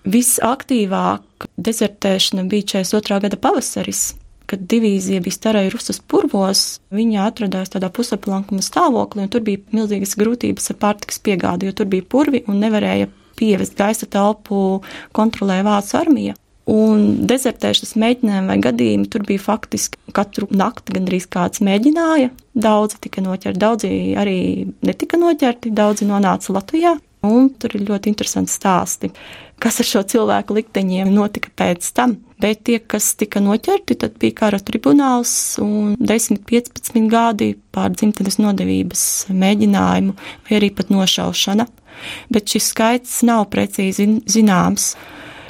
Visaktīvāk 0.07 1.49
dezertēšana 1.59 2.47
bija 2.47 2.79
42. 2.79 3.19
gada 3.25 3.37
pavasaris, 3.37 4.15
kad 4.47 4.63
divīzija 4.71 5.19
bija 5.21 5.35
starēja 5.35 5.73
Rusas 5.75 5.99
purvos. 5.99 6.79
Viņa 6.95 7.27
atradās 7.27 7.75
tādā 7.75 7.91
pusaplankuma 7.91 8.63
stāvoklī, 8.63 9.27
un 9.27 9.33
tur 9.35 9.43
bija 9.43 9.59
milzīgas 9.75 10.15
grūtības 10.17 10.71
ar 10.71 10.79
pārtikas 10.79 11.19
piegādi, 11.19 11.67
jo 11.67 11.75
tur 11.75 11.91
bija 11.91 12.07
purvi 12.07 12.45
un 12.47 12.63
nevarēja 12.63 13.11
pievest 13.39 13.75
gaisa 13.75 14.07
telpu 14.07 14.79
kontrolē 15.11 15.59
Vācu 15.67 15.99
armija. 15.99 16.39
Un 16.69 17.25
dezertēšanas 17.25 17.95
mēģinājumi 17.97 18.51
vai 18.51 18.57
gadījumi 18.61 19.09
tur 19.09 19.23
bija 19.25 19.41
faktiski 19.41 20.13
katru 20.13 20.49
nakti 20.53 20.93
gandrīz 20.93 21.25
kāds 21.31 21.63
mēģināja. 21.65 22.29
Daudzi 22.53 22.99
tika 23.01 23.23
noķerti, 23.25 23.61
daudzi 23.61 23.91
arī 24.19 24.39
netika 24.85 25.17
noķerti, 25.17 25.73
daudzi 25.73 26.05
nonāca 26.09 26.53
Latvijā. 26.53 26.97
Un 27.25 27.49
tur 27.59 27.73
ir 27.75 27.83
ļoti 27.83 28.07
interesanti 28.13 28.53
stāsti, 28.53 29.09
kas 29.59 29.81
ar 29.81 29.87
šo 29.89 30.03
cilvēku 30.07 30.55
likteņiem 30.55 31.09
notika 31.11 31.51
pēc 31.51 31.89
tam. 31.97 32.15
Bet 32.39 32.61
tie, 32.69 32.77
kas 32.79 33.09
tika 33.19 33.41
noķerti, 33.43 33.97
tad 33.99 34.15
bija 34.21 34.37
kara 34.37 34.61
tribunāls 34.63 35.33
un 35.59 35.97
10-15 35.99 37.09
gadi 37.11 37.49
pār 37.75 37.91
dzimtenes 37.91 38.39
nodevības 38.39 39.03
mēģinājumu 39.35 40.15
vai 40.15 40.59
arī 40.61 40.71
pat 40.77 40.93
nošaušana. 40.93 41.67
Bet 42.31 42.53
šis 42.53 42.71
skaits 42.71 43.19
nav 43.27 43.49
precīzi 43.51 44.07
zināms. 44.31 44.93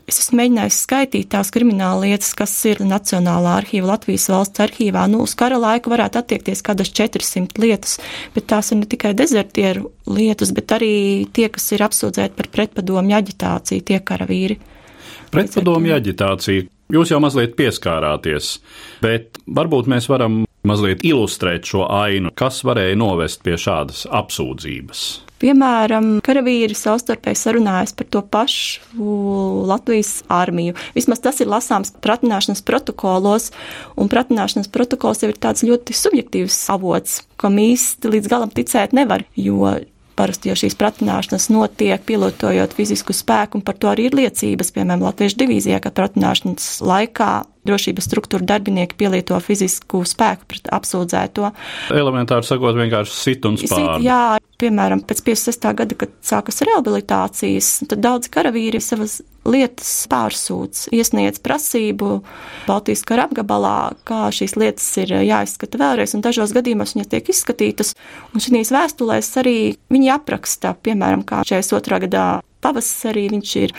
Es 0.10 0.18
esmu 0.24 0.40
mēģinājis 0.40 0.78
skaitīt 0.88 1.28
tās 1.30 1.52
krimināla 1.54 2.08
lietas, 2.08 2.32
kas 2.38 2.54
ir 2.66 2.80
Nacionālā 2.82 3.60
arhīva 3.60 3.92
Latvijas 3.92 4.26
valsts 4.32 4.64
arhīvā. 4.64 5.04
Nu, 5.12 5.22
uz 5.28 5.36
kara 5.38 5.60
laiku 5.62 5.94
varētu 5.94 6.18
attiekties 6.24 6.64
kādas 6.66 6.90
400 6.98 7.62
lietas, 7.62 8.00
bet 8.34 8.48
tās 8.50 8.72
ir 8.74 8.80
ne 8.82 8.90
tikai 8.90 9.14
dezertieru 9.18 9.92
lietas, 10.10 10.50
bet 10.58 10.74
arī 10.80 10.92
tie, 11.30 11.46
kas 11.54 11.70
ir 11.78 11.86
apsūdzēti 11.86 12.38
par 12.40 12.50
pretpadomju 12.58 13.20
aģitāciju, 13.20 13.86
tie 13.86 14.02
karavīri. 14.02 14.58
Pretpadomju 15.30 15.94
aģitācija. 16.00 16.66
Jūs 16.90 17.14
jau 17.14 17.22
mazliet 17.22 17.54
pieskārāties, 17.60 18.56
bet 19.06 19.38
varbūt 19.46 19.92
mēs 19.94 20.10
varam 20.10 20.42
mazliet 20.68 21.04
ilustrēt 21.08 21.68
šo 21.70 21.86
ainu, 21.88 22.34
kas 22.36 22.64
varēja 22.68 22.98
novest 23.00 23.44
pie 23.46 23.58
šādas 23.60 24.06
apsūdzības. 24.10 25.08
Piemēram, 25.40 26.18
karavīri 26.20 26.76
savstarpēji 26.76 27.40
sarunājas 27.40 27.94
par 27.96 28.10
to 28.12 28.22
pašu 28.28 29.00
Latvijas 29.70 30.18
armiju. 30.28 30.76
Vismaz 30.98 31.22
tas 31.24 31.40
ir 31.40 31.48
lasāms 31.48 31.94
pratināšanas 32.04 32.60
protokolos, 32.68 33.48
un 33.96 34.12
pratināšanas 34.12 34.68
protokols 34.74 35.24
jau 35.24 35.30
ir 35.32 35.40
tāds 35.40 35.64
ļoti 35.64 35.96
subjektīvs 35.96 36.60
avots, 36.76 37.22
kam 37.40 37.56
īsti 37.64 38.12
līdz 38.18 38.32
galam 38.34 38.52
ticēt 38.52 38.92
nevar, 38.98 39.24
jo 39.40 39.72
parasti 40.20 40.52
jau 40.52 40.58
šīs 40.60 40.76
pratināšanas 40.76 41.48
notiek, 41.54 42.04
pilotojot 42.04 42.76
fizisku 42.76 43.16
spēku, 43.16 43.60
un 43.60 43.64
par 43.64 43.80
to 43.80 43.88
arī 43.94 44.10
ir 44.10 44.20
liecības, 44.20 44.74
piemēram, 44.76 45.08
Latviešu 45.08 45.40
divīzijā, 45.40 45.80
ka 45.80 45.94
pratināšanas 45.96 46.82
laikā 46.84 47.32
drošības 47.70 48.10
struktūra 48.10 48.48
darbinieki 48.56 48.98
pielieto 49.00 49.40
fizisku 49.44 50.04
spēku 50.08 50.50
pret 50.50 50.70
apsūdzēto. 50.76 51.54
Elementāri 51.96 52.48
sakot, 52.50 52.78
vienkārši 52.80 53.16
sit 53.16 53.50
un 53.50 53.58
spārni. 53.62 54.08
Jā, 54.10 54.40
piemēram, 54.60 55.04
pēc 55.08 55.24
56. 55.26 55.68
gada, 55.80 55.98
kad 56.04 56.14
sākas 56.26 56.64
rehabilitācijas, 56.68 57.74
tad 57.90 58.04
daudz 58.04 58.32
karavīri 58.34 58.82
savas 58.84 59.20
lietas 59.50 59.92
pārsūdz, 60.12 60.90
iesniedz 60.96 61.40
prasību 61.44 62.20
Baltijas 62.68 63.06
kara 63.08 63.26
apgabalā, 63.30 63.94
kā 64.08 64.28
šīs 64.36 64.58
lietas 64.60 64.90
ir 65.02 65.16
jāizskata 65.26 65.80
vēlreiz, 65.80 66.14
un 66.18 66.26
dažos 66.26 66.54
gadījumos 66.56 66.96
viņas 66.96 67.12
tiek 67.14 67.32
izskatītas. 67.34 67.96
Un 68.34 68.44
šīs 68.44 68.74
vēstulēs 68.76 69.32
arī 69.42 69.58
viņi 69.94 70.14
apraksta, 70.18 70.76
piemēram, 70.84 71.26
kā 71.28 71.42
42. 71.48 72.04
gadā 72.08 72.28
pavasarī 72.64 73.28
viņš 73.34 73.54
ir 73.62 73.74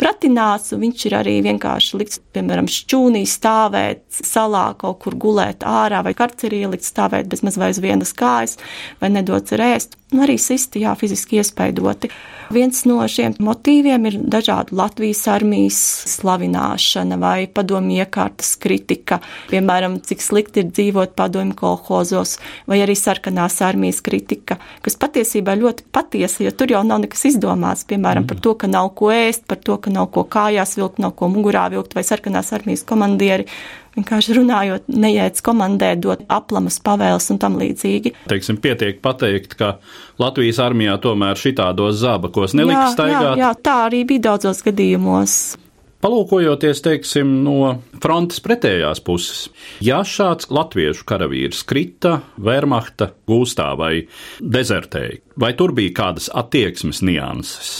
pratināts, 0.00 0.72
un 0.76 0.82
viņš 0.84 1.04
ir 1.08 1.16
arī 1.18 1.36
vienkārši 1.46 2.00
likts, 2.00 2.20
piemēram, 2.36 2.68
šķūnī 2.70 3.24
stāvēt 3.28 4.04
salā, 4.20 4.68
kaut 4.80 5.00
kur 5.04 5.16
gulēt 5.20 5.64
ārā, 5.66 6.02
vai 6.06 6.14
karcerī 6.16 6.62
ielikt 6.66 6.86
stāvēt 6.86 7.30
bez 7.32 7.44
maz 7.46 7.58
vai 7.60 7.72
uz 7.74 7.80
vienas 7.82 8.12
kājas, 8.16 8.58
vai 9.00 9.12
nedots 9.14 9.56
rēst. 9.56 9.96
Un 10.14 10.22
arī 10.26 10.36
sisti, 10.38 10.84
jā, 10.84 10.94
fiziski 10.98 11.40
iespaidoti. 11.40 12.12
Viens 12.52 12.84
no 12.86 13.00
šiem 13.10 13.34
motīviem 13.42 14.04
ir 14.06 14.16
dažādu 14.30 14.76
Latvijas 14.78 15.24
armijas 15.30 15.78
slavināšana 16.12 17.18
vai 17.18 17.48
padomju 17.50 17.98
iekārtas 18.04 18.52
kritika, 18.62 19.18
piemēram, 19.50 19.98
cik 20.06 20.22
slikti 20.22 20.62
ir 20.62 20.70
dzīvot 20.70 21.16
padomju 21.18 21.56
kolhozos, 21.58 22.36
vai 22.70 22.78
arī 22.84 22.94
sarkanās 22.98 23.58
armijas 23.66 23.98
kritika, 24.06 24.60
kas 24.86 24.98
patiesībā 25.00 25.56
ļoti 25.58 25.88
patiesa, 25.94 26.44
jo 26.46 26.52
tur 26.54 26.76
jau 26.76 26.84
nav 26.86 27.02
nekas 27.02 27.26
izdomāts, 27.32 27.86
piemēram, 27.90 28.28
par 28.30 28.38
to, 28.42 28.54
ka 28.54 28.70
nav 28.70 28.92
ko 28.98 29.10
ēst, 29.14 29.48
par 29.50 29.58
to, 29.58 29.80
ka 29.82 29.90
nav 29.90 30.12
ko 30.14 30.26
kājās 30.30 30.76
vilkt, 30.78 31.02
nav 31.02 31.16
ko 31.18 31.30
mugurā 31.32 31.66
vilkt, 31.74 31.98
vai 31.98 32.06
sarkanās 32.06 32.54
armijas 32.54 32.86
komandieri 32.86 33.50
vienkārši 33.96 34.36
runājot, 34.38 34.88
neiet 34.92 35.40
komandē, 35.44 35.94
dot 36.00 36.24
aplamas 36.32 36.78
pavēles 36.84 37.30
un 37.32 37.40
tam 37.42 37.58
līdzīgi. 37.60 38.14
Teiksim, 38.30 38.60
pietiek 38.62 39.00
pateikt, 39.04 39.56
ka 39.58 39.76
Latvijas 40.22 40.60
armijā 40.62 40.96
tomēr 41.02 41.38
šitādos 41.40 42.00
zābakos 42.02 42.56
nelika 42.56 42.90
staigāt. 42.94 43.36
Jā, 43.36 43.46
jā, 43.46 43.52
tā 43.60 43.78
arī 43.88 44.04
bija 44.08 44.30
daudzos 44.30 44.62
gadījumos. 44.66 45.56
Palūkojoties, 46.04 46.82
teiksim, 46.84 47.30
no 47.42 47.70
frontes 48.02 48.42
pretējās 48.44 49.00
puses, 49.02 49.46
ja 49.82 50.02
šāds 50.06 50.50
latviešu 50.52 51.06
karavīrs 51.08 51.64
krita 51.66 52.18
Wehrmachta 52.36 53.08
gūstā 53.26 53.70
vai 53.80 54.04
dezertēja, 54.38 55.22
vai 55.40 55.54
tur 55.56 55.72
bija 55.74 55.94
kādas 55.96 56.28
attieksmes 56.36 57.00
nianses, 57.00 57.72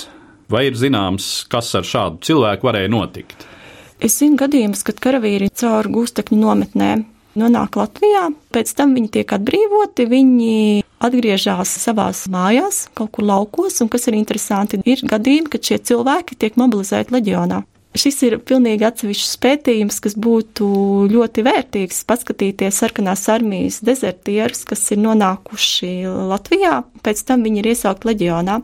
vai 0.51 0.65
ir 0.71 0.81
zināms, 0.81 1.45
kas 1.53 1.75
ar 1.77 1.87
šādu 1.87 2.25
cilvēku 2.27 2.71
varēja 2.71 2.95
notikt? 2.97 3.47
Es 4.03 4.19
zinu 4.21 4.37
gadījumus, 4.41 4.85
kad 4.87 4.99
karavīri 5.01 5.49
caur 5.57 5.89
gūstekņu 5.93 6.41
nometnēm 6.41 7.07
nonāk 7.37 7.77
Latvijā, 7.77 8.31
pēc 8.53 8.73
tam 8.77 8.97
viņi 8.97 9.13
tiek 9.19 9.33
atbrīvoti, 9.37 10.09
viņi 10.09 10.59
atgriežas 11.05 11.73
savās 11.83 12.25
mājās, 12.33 12.87
kaut 12.97 13.13
kur 13.17 13.29
laukos, 13.29 13.81
un 13.85 13.93
kas 13.93 14.09
ir 14.09 14.19
interesanti, 14.19 14.81
ir 14.85 15.05
gadījumi, 15.09 15.51
kad 15.53 15.65
šie 15.65 15.81
cilvēki 15.91 16.39
tiek 16.41 16.61
mobilizēti 16.61 17.17
leģionā. 17.17 17.63
Šis 17.97 18.19
ir 18.27 18.35
pilnīgi 18.45 18.85
atsevišķs 18.85 19.39
pētījums, 19.41 20.03
kas 20.05 20.17
būtu 20.21 20.67
ļoti 21.09 21.45
vērtīgs. 21.47 22.03
Paskatīties 22.05 22.81
sarkanās 22.83 23.23
armijas 23.33 23.79
dezertierus, 23.87 24.67
kas 24.69 24.83
ir 24.93 25.01
nonākuši 25.01 25.93
Latvijā, 26.29 26.83
pēc 27.07 27.25
tam 27.25 27.47
viņi 27.47 27.63
ir 27.63 27.71
iesaukti 27.73 28.11
leģionā. 28.11 28.59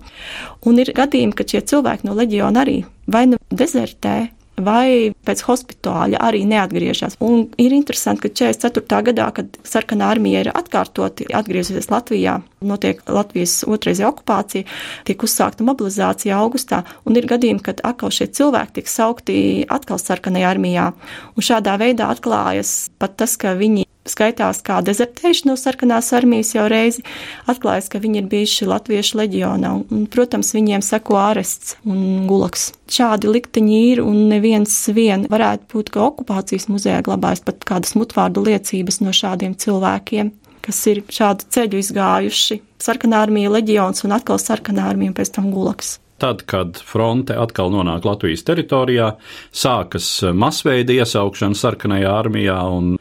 Un 0.68 0.84
ir 0.84 0.92
gadījumi, 0.96 1.36
ka 1.38 1.48
šie 1.48 1.64
cilvēki 1.72 2.10
no 2.10 2.18
leģiona 2.18 2.66
arī 2.66 2.82
vai 3.08 3.24
nu 3.30 3.40
dezertē, 3.48 4.18
vai 4.64 5.12
pēc 5.26 5.44
hospitāļa 5.46 6.20
arī 6.22 6.42
neatgriežas. 6.48 7.18
Un 7.24 7.46
ir 7.60 7.74
interesanti, 7.76 8.26
ka 8.26 8.32
44. 8.52 9.02
gadā, 9.10 9.28
kad 9.36 9.58
sarkanā 9.66 10.10
armija 10.14 10.44
ir 10.44 10.52
atkārtoti 10.54 11.28
atgriezusies 11.34 11.90
Latvijā, 11.92 12.38
notiek 12.64 13.02
Latvijas 13.10 13.60
otrreizē 13.68 14.08
okupācija, 14.08 14.66
tiek 15.08 15.26
uzsākta 15.26 15.66
mobilizācija 15.66 16.38
augustā, 16.38 16.82
un 17.06 17.18
ir 17.18 17.28
gadījumi, 17.30 17.64
kad 17.64 17.84
atkal 17.86 18.14
šie 18.14 18.30
cilvēki 18.32 18.80
tiek 18.80 18.90
saukti 18.90 19.38
atkal 19.72 20.00
sarkanajā 20.02 20.52
armijā. 20.56 20.90
Un 21.36 21.46
šādā 21.46 21.78
veidā 21.80 22.10
atklājas 22.12 22.92
pat 23.02 23.18
tas, 23.20 23.36
ka 23.40 23.56
viņi 23.58 23.86
skaitās 24.08 24.62
kā 24.66 24.80
dezertējuši 24.84 25.46
no 25.48 25.56
sarkanās 25.58 26.10
armijas 26.16 26.52
jau 26.56 26.66
reizi, 26.70 27.04
atklājas, 27.50 27.88
ka 27.92 28.00
viņi 28.02 28.22
ir 28.22 28.28
bijuši 28.32 28.68
latviešu 28.70 29.20
leģionā, 29.20 29.72
un, 29.94 30.04
protams, 30.12 30.52
viņiem 30.56 30.84
seko 30.84 31.18
arests 31.22 31.76
un 31.86 32.26
gulaks. 32.30 32.70
Šādi 32.92 33.30
likteņi 33.30 33.80
ir, 33.92 34.02
un 34.04 34.26
neviens 34.32 34.74
vien 34.92 35.26
varētu 35.30 35.70
būt, 35.72 35.94
ka 35.94 36.04
okupācijas 36.08 36.68
muzejā 36.72 37.00
glabājas 37.06 37.44
pat 37.46 37.64
kādas 37.68 37.96
mutvārdu 37.98 38.44
liecības 38.48 39.00
no 39.04 39.14
šādiem 39.16 39.56
cilvēkiem, 39.56 40.34
kas 40.62 40.84
ir 40.90 41.02
šādu 41.10 41.48
ceļu 41.54 41.82
izgājuši. 41.82 42.60
Sarkanā 42.82 43.22
armija, 43.26 43.54
leģions 43.54 44.04
un 44.06 44.18
atkal 44.18 44.42
sarkanā 44.42 44.90
armija 44.90 45.14
un 45.14 45.18
pēc 45.18 45.36
tam 45.38 45.52
gulaks 45.54 45.98
tad, 46.22 46.44
kad 46.46 46.78
fronte 46.86 47.34
atkal 47.34 47.72
nonāk 47.74 48.04
Latvijas 48.06 48.44
teritorijā, 48.46 49.08
sākas 49.50 50.06
masveida 50.38 50.94
iesaukšana 50.94 51.58
sarkanajā 51.58 52.12
armijā 52.14 52.60
un 52.70 52.92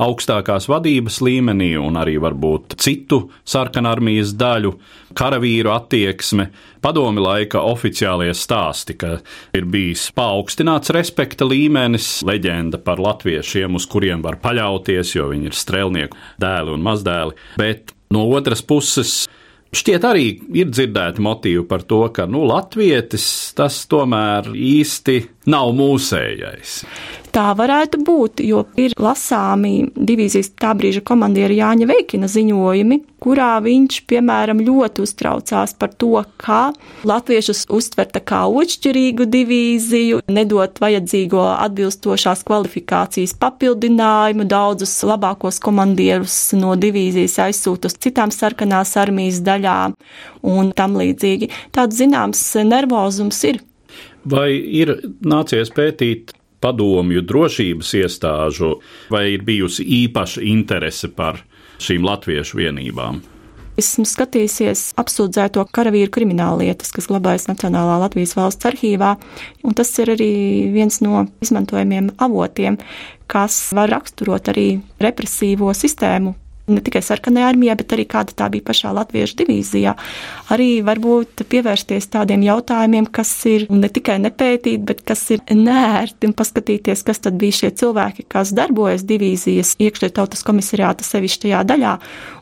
augstākās 0.00 0.68
vadības 0.70 1.20
līmenī 1.26 1.74
un 1.80 1.98
arī 2.00 2.16
varbūt 2.22 2.78
citu 2.80 3.26
sarkanarmijas 3.48 4.32
daļu, 4.38 4.72
karavīru 5.18 5.72
attieksme, 5.74 6.48
padomi 6.84 7.22
laika 7.24 7.62
oficiālie 7.68 8.32
stāsti, 8.36 8.96
ka 8.98 9.18
ir 9.56 9.68
bijis 9.68 10.08
paaugstināts 10.16 10.94
respekta 10.94 11.48
līmenis, 11.48 12.22
leģenda 12.28 12.80
par 12.84 13.02
latviešiem, 13.02 13.76
uz 13.76 13.88
kuriem 13.90 14.24
var 14.24 14.40
paļauties, 14.42 15.16
jo 15.18 15.28
viņi 15.34 15.50
ir 15.50 15.58
strēlnieku 15.58 16.24
dēli 16.40 16.76
un 16.76 16.86
mazdēli, 16.86 17.36
bet 17.60 17.92
no 18.14 18.24
otras 18.32 18.64
puses 18.64 19.26
Šķiet, 19.68 20.04
arī 20.08 20.28
ir 20.56 20.70
dzirdēti 20.72 21.20
motīvi 21.20 21.66
par 21.68 21.82
to, 21.84 22.00
ka 22.14 22.24
nu, 22.30 22.46
latvietis 22.48 23.26
tas 23.56 23.82
tomēr 23.90 24.48
īsti 24.56 25.18
nav 25.52 25.74
mūsējais. 25.76 26.78
Tā 27.34 27.50
varētu 27.56 28.00
būt, 28.06 28.40
jo 28.46 28.62
ir 28.80 28.94
lasāmi 28.98 29.90
divīzijas 29.92 30.52
tā 30.58 30.72
brīža 30.78 31.02
komandiera 31.06 31.54
Jāņa 31.54 31.88
Veikina 31.90 32.28
ziņojumi, 32.30 32.98
kurā 33.22 33.50
viņš, 33.64 33.98
piemēram, 34.08 34.62
ļoti 34.64 35.02
uztraucās 35.04 35.74
par 35.78 35.92
to, 36.00 36.22
kā 36.40 36.60
latviešus 37.08 37.66
uztverta 37.74 38.22
kā 38.24 38.44
otršķirīgu 38.48 39.26
divīziju, 39.28 40.22
nedot 40.32 40.80
vajadzīgo 40.80 41.44
atbilstošās 41.58 42.46
kvalifikācijas 42.48 43.36
papildinājumu, 43.42 44.48
daudzus 44.48 44.96
labākos 45.08 45.60
komandierus 45.64 46.38
no 46.56 46.78
divīzijas 46.80 47.38
aizsūt 47.48 47.90
uz 47.90 47.98
citām 48.00 48.32
sarkanās 48.34 48.96
armijas 49.00 49.42
daļām 49.44 49.98
un 50.48 50.72
tam 50.72 50.96
līdzīgi. 51.00 51.52
Tāds 51.76 52.00
zināms 52.00 52.44
nervozums 52.64 53.44
ir. 53.50 53.62
Vai 54.28 54.50
ir 54.56 54.96
nācies 55.24 55.70
pētīt 55.74 56.37
padomju 56.60 57.22
drošības 57.22 57.94
iestāžu, 58.02 58.76
vai 59.12 59.28
ir 59.34 59.44
bijusi 59.46 59.86
īpaša 60.04 60.44
interese 60.44 61.10
par 61.10 61.42
šīm 61.82 62.06
latviešu 62.06 62.60
vienībām? 62.60 63.20
Esmu 63.78 64.02
skatījusies 64.10 64.96
apsūdzēto 64.98 65.62
karavīru 65.70 66.10
krimināllietas, 66.10 66.90
kas 66.90 67.06
glabājas 67.06 67.46
Nacionālā 67.46 68.00
Latvijas 68.02 68.34
valsts 68.34 68.66
arhīvā, 68.66 69.12
un 69.62 69.76
tas 69.78 69.92
ir 70.02 70.10
arī 70.16 70.32
viens 70.74 70.98
no 71.04 71.28
izmantojamiem 71.44 72.10
avotiem, 72.18 72.80
kas 73.30 73.60
var 73.78 73.94
raksturot 73.94 74.50
arī 74.50 74.68
represīvo 74.98 75.70
sistēmu 75.78 76.34
ne 76.68 76.82
tikai 76.84 77.02
sarkanajā 77.04 77.50
armijā, 77.52 77.76
bet 77.78 77.94
arī 77.96 78.06
kāda 78.10 78.34
tā 78.38 78.48
bija 78.52 78.66
pašā 78.68 78.92
latviešu 78.96 79.38
divīzijā. 79.42 79.94
Arī 80.54 80.68
varbūt 80.86 81.44
pievērsties 81.50 82.10
tādiem 82.14 82.44
jautājumiem, 82.46 83.10
kas 83.12 83.32
ir 83.50 83.66
ne 83.72 83.90
tikai 83.92 84.18
nepētīt, 84.24 84.84
bet 84.88 85.04
kas 85.08 85.24
ir 85.34 85.44
nērti 85.52 86.30
un 86.30 86.36
paskatīties, 86.38 87.04
kas 87.06 87.24
tad 87.24 87.38
bija 87.40 87.60
šie 87.62 87.72
cilvēki, 87.82 88.28
kas 88.30 88.54
darbojas 88.56 89.06
divīzijas 89.08 89.76
iekšļu 89.82 90.12
tautas 90.20 90.44
komisariāta 90.46 91.06
sevišķajā 91.06 91.64
daļā 91.68 91.98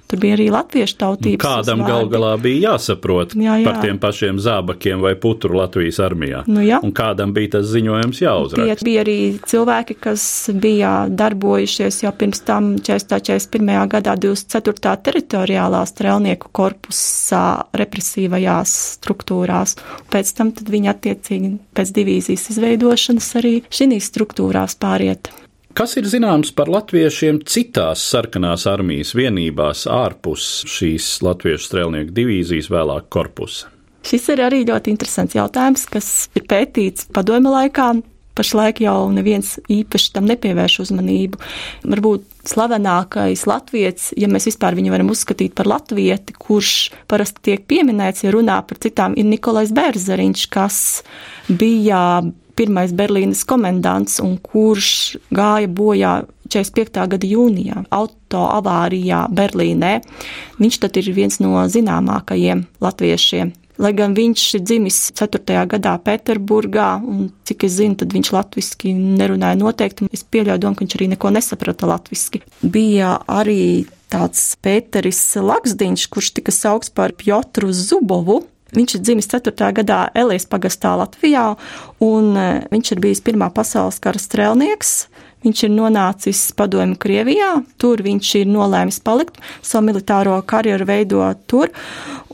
Tur 0.07 0.21
bija 0.23 0.37
arī 0.37 0.47
latviešu 0.55 0.99
tautības. 1.01 1.43
Kādam 1.43 1.83
gal 1.87 2.07
galā 2.11 2.33
bija 2.39 2.73
jāsaprot 2.73 3.35
jā, 3.35 3.57
jā. 3.59 3.67
par 3.67 3.81
tiem 3.83 3.99
pašiem 4.03 4.39
zābakiem 4.43 5.03
vai 5.03 5.17
putru 5.19 5.57
Latvijas 5.59 5.99
armijā. 6.05 6.45
Nu, 6.47 6.63
jā. 6.63 6.79
un 6.85 6.93
kādam 6.95 7.33
bija 7.35 7.57
tas 7.57 7.67
ziņojums 7.73 8.21
jāuzraksta. 8.23 8.77
Tie 8.79 8.87
bija 8.87 9.03
arī 9.03 9.17
cilvēki, 9.51 9.97
kas 10.07 10.27
bija 10.55 10.93
darbojušies 11.11 12.05
jau 12.05 12.13
pirms 12.19 12.45
tam 12.47 12.75
41. 12.87 13.73
gadā 13.97 14.15
24. 14.23 14.95
teritoriālā 15.09 15.83
strēlnieku 15.91 16.53
korpusā 16.55 17.45
represīvajās 17.77 18.77
struktūrās. 19.01 19.75
Pēc 20.13 20.33
tam 20.39 20.55
viņi 20.55 20.93
attiecīgi 20.93 21.53
pēc 21.77 21.93
divīzijas 21.99 22.47
izveidošanas 22.55 23.33
arī 23.43 23.57
šīs 23.75 24.13
struktūrās 24.13 24.79
pāriet. 24.79 25.33
Kas 25.77 25.93
ir 26.01 26.07
zināms 26.09 26.55
par 26.57 26.71
latviešiem 26.73 27.43
citās 27.45 28.01
sarkanās 28.09 28.63
armijas 28.71 29.11
vienībās 29.13 29.83
ārpus 29.93 30.63
šīs 30.73 31.09
latviešu 31.21 31.67
strēlnieku 31.67 32.15
divīzijas 32.17 32.71
vēlāk 32.73 33.11
korpusa? 33.13 33.69
Šis 34.09 34.25
ir 34.33 34.41
arī 34.47 34.63
ļoti 34.65 34.95
interesants 34.95 35.37
jautājums, 35.37 35.85
kas 35.93 36.09
ir 36.33 36.47
pētīts 36.49 37.11
padomju 37.13 37.53
laikā. 37.53 37.91
Pašlaik 38.41 38.81
jau 38.87 38.95
neviens 39.13 39.51
īpaši 39.69 40.15
tam 40.15 40.25
nepievērš 40.31 40.79
uzmanību. 40.87 41.43
Varbūt 41.93 42.49
slavenākais 42.49 43.45
latviečs, 43.45 44.15
ja 44.17 44.33
mēs 44.33 44.49
vispār 44.49 44.79
viņu 44.81 44.97
varam 44.97 45.13
uzskatīt 45.13 45.53
par 45.61 45.69
latvieti, 45.69 46.39
kurš 46.41 46.73
parasti 47.05 47.51
tiek 47.51 47.69
pieminēts, 47.69 48.25
ja 48.25 48.33
runā 48.33 48.63
par 48.65 48.81
citām, 48.81 49.13
ir 49.21 49.29
Nikolais 49.29 49.77
Bērzeriņš, 49.77 50.49
kas 50.57 50.81
bija 51.53 52.01
pirmais 52.57 52.95
Berlīnes 52.97 53.45
komendants 53.49 54.21
un 54.25 54.37
kurš 54.43 55.19
gāja 55.35 55.69
bojā 55.69 56.15
45. 56.49 57.07
gada 57.13 57.29
jūnijā 57.29 57.85
auto 57.95 58.47
avārijā 58.55 59.27
Berlīnē. 59.35 59.99
Viņš 60.61 60.81
tad 60.85 60.99
ir 61.01 61.13
viens 61.17 61.41
no 61.43 61.67
zināmākajiem 61.71 62.67
latviešiem. 62.83 63.53
Lai 63.77 63.91
gan 63.93 64.15
viņš 64.17 64.43
ir 64.57 64.63
dzimis 64.65 64.99
4. 65.19 65.43
gadā 65.69 65.93
Pēterburgā, 66.01 66.95
un 66.97 67.29
cik 67.45 67.67
es 67.69 67.75
zinu, 67.77 67.99
tad 68.01 68.15
viņš 68.17 68.31
latviski 68.33 68.95
nerunāja 68.97 69.59
noteikti. 69.61 70.09
Es 70.17 70.25
pieļauju 70.25 70.63
domu, 70.63 70.79
ka 70.79 70.87
viņš 70.87 70.97
arī 70.97 71.11
neko 71.13 71.33
nesaprata 71.37 71.91
latviski. 71.91 72.41
Bija 72.65 73.19
arī 73.29 73.85
tāds 74.13 74.55
Pēteris 74.65 75.21
Laksdiņš, 75.45 76.09
kurš 76.09 76.33
tika 76.39 76.55
saukts 76.55 76.95
par 76.95 77.13
Piotru 77.21 77.69
Zubovu, 77.77 78.47
Viņš 78.77 78.97
ir 78.99 79.05
dzimis 79.05 79.31
4. 79.33 79.73
gadā 79.81 80.01
Elijas 80.15 80.45
pagastā 80.49 80.93
Latvijā, 81.01 81.55
un 82.05 82.35
e, 82.37 82.49
viņš 82.73 82.93
ir 82.93 83.01
bijis 83.01 83.23
Pirmā 83.25 83.49
pasaules 83.55 84.01
kara 84.05 84.21
strēlnieks. 84.21 85.07
Viņš 85.47 85.63
ir 85.63 85.73
nonācis 85.73 86.41
padomju 86.59 86.99
Krievijā, 86.99 87.51
tur 87.81 88.01
viņš 88.03 88.31
ir 88.41 88.49
nolēmis 88.51 88.99
palikt, 89.05 89.37
savu 89.63 89.87
militāro 89.89 90.35
karjeru 90.49 90.89
veidot 90.89 91.45
tur, 91.47 91.71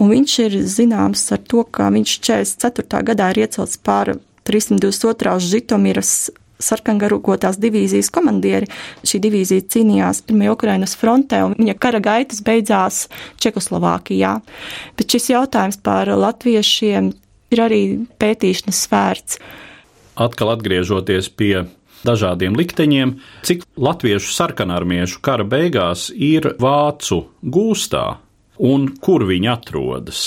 un 0.01 0.13
viņš 0.15 0.37
ir 0.47 0.57
zināms 0.65 1.27
ar 1.35 1.43
to, 1.45 1.67
ka 1.69 1.91
viņš 1.93 2.15
44. 2.25 3.03
gadā 3.11 3.33
ir 3.35 3.43
iecelts 3.45 3.77
par 3.85 4.15
322. 4.49 5.37
Žitomiras 5.45 6.15
sarkangarūkotās 6.63 7.59
divīzijas 7.63 8.11
komandieri. 8.15 8.71
Šī 9.07 9.21
divīzija 9.27 9.67
cīnījās 9.75 10.23
Pirmajā 10.29 10.55
Ukrainas 10.57 10.97
frontē, 10.99 11.43
un 11.47 11.57
viņa 11.59 11.77
kara 11.83 12.01
gaitas 12.03 12.43
beidzās 12.45 13.07
Čekoslovākijā. 13.43 14.39
Bet 14.99 15.15
šis 15.15 15.33
jautājums 15.35 15.81
par 15.83 16.11
latviešiem 16.11 17.13
ir 17.53 17.65
arī 17.67 17.83
pētīšanas 18.23 18.83
svērts. 18.87 19.39
Atkal 20.23 20.53
atgriežoties 20.55 21.31
pie 21.33 21.65
dažādiem 22.07 22.57
likteņiem, 22.59 23.17
cik 23.47 23.65
latviešu 23.81 24.35
sarkanarmiešu 24.35 25.23
kara 25.25 25.47
beigās 25.47 26.11
ir 26.13 26.55
vācu 26.61 27.23
gūstā 27.43 28.07
un 28.63 28.89
kur 29.03 29.27
viņi 29.29 29.53
atrodas. 29.53 30.25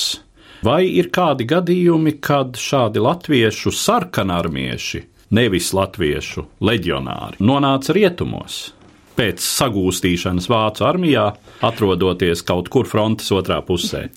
Vai 0.66 0.86
ir 0.98 1.12
kādi 1.14 1.46
gadījumi, 1.46 2.16
kad 2.24 2.58
šādi 2.58 3.04
latviešu 3.04 3.74
sarkanarmieši 3.76 5.04
nevis 5.34 5.72
latviešu 5.76 6.46
leģionāri, 6.66 7.40
nonāca 7.40 7.96
rietumos. 7.96 8.74
Pēc 9.16 9.40
sagūstīšanas 9.40 10.50
Vācu 10.52 10.84
armijā, 10.86 11.30
atrodoties 11.64 12.44
kaut 12.44 12.68
kur 12.70 12.88
frontes 12.90 13.32
otrā 13.32 13.62
pusē. 13.64 14.10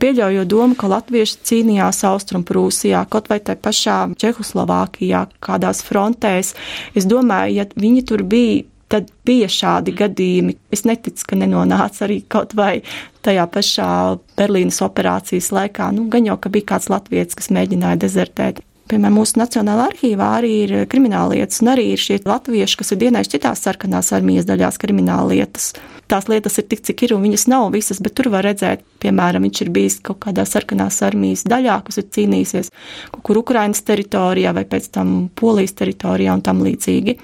Pieļaujot 0.00 0.48
domu, 0.48 0.76
ka 0.76 0.88
latvieši 0.88 1.38
cīnījās 1.48 2.02
Austrumprūsijā, 2.08 3.02
kaut 3.12 3.28
vai 3.32 3.40
tai 3.44 3.58
pašā 3.60 3.96
Čehoslovākijā, 4.20 5.26
kādās 5.44 5.82
frontēs, 5.84 6.54
es 6.96 7.08
domāju, 7.08 7.58
ja 7.60 7.66
viņi 7.76 8.04
tur 8.08 8.24
bija, 8.28 8.64
tad 8.92 9.08
bija 9.24 9.48
šādi 9.52 9.94
gadījumi. 9.96 10.56
Es 10.72 10.84
neticu, 10.88 11.26
ka 11.28 11.38
nenonāca 11.40 12.06
arī 12.06 12.20
kaut 12.28 12.52
vai 12.56 12.82
tajā 13.24 13.46
pašā 13.52 13.88
Berlīnas 14.36 14.82
operācijas 14.84 15.48
laikā. 15.52 15.88
Nu, 15.96 16.08
gan 16.12 16.28
jau, 16.28 16.36
ka 16.40 16.52
bija 16.52 16.74
kāds 16.74 16.90
latviečs, 16.92 17.36
kas 17.38 17.52
mēģināja 17.56 18.02
dezertēt 18.04 18.60
piemēram, 18.92 19.16
mūsu 19.16 19.40
Nacionālā 19.40 19.88
arhīvā 19.90 20.28
arī 20.38 20.52
ir 20.66 20.74
krimināllietas, 20.92 21.62
un 21.64 21.72
arī 21.72 21.88
ir 21.94 22.02
šie 22.02 22.20
latvieši, 22.28 22.78
kas 22.78 22.92
ir 22.94 23.00
dienējuši 23.02 23.34
citās 23.34 23.64
sarkanās 23.64 24.12
armijas 24.16 24.46
daļās 24.48 24.78
krimināllietas. 24.82 25.72
Tās 26.12 26.28
lietas 26.28 26.58
ir 26.60 26.66
tik, 26.68 26.82
cik 26.84 27.06
ir, 27.06 27.14
un 27.16 27.24
viņas 27.24 27.46
nav 27.48 27.70
visas, 27.72 28.02
bet 28.04 28.14
tur 28.18 28.28
var 28.34 28.44
redzēt, 28.44 28.84
piemēram, 29.02 29.46
viņš 29.48 29.62
ir 29.64 29.72
bijis 29.72 29.98
kaut 30.04 30.20
kādā 30.26 30.44
sarkanās 30.48 31.00
armijas 31.06 31.46
daļā, 31.48 31.78
kas 31.86 32.02
ir 32.02 32.08
cīnījusies 32.12 32.72
kaut 33.14 33.24
kur 33.24 33.40
Ukrainas 33.40 33.80
teritorijā 33.88 34.52
vai 34.56 34.66
pēc 34.68 34.90
tam 34.92 35.14
Polijas 35.40 35.76
teritorijā 35.78 36.36
un 36.36 36.44
tam 36.44 36.60
līdzīgi. 36.66 37.16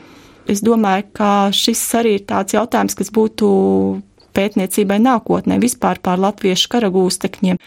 Es 0.48 0.64
domāju, 0.64 1.10
ka 1.12 1.30
šis 1.52 1.82
arī 1.98 2.16
ir 2.16 2.28
tāds 2.30 2.56
jautājums, 2.56 2.96
kas 2.96 3.12
būtu 3.12 3.48
pētniecībai 4.38 4.98
nākotnē 5.02 5.58
vispār 5.60 6.00
pār 6.02 6.20
latviešu 6.22 6.70
karagūstekņiem. 6.72 7.58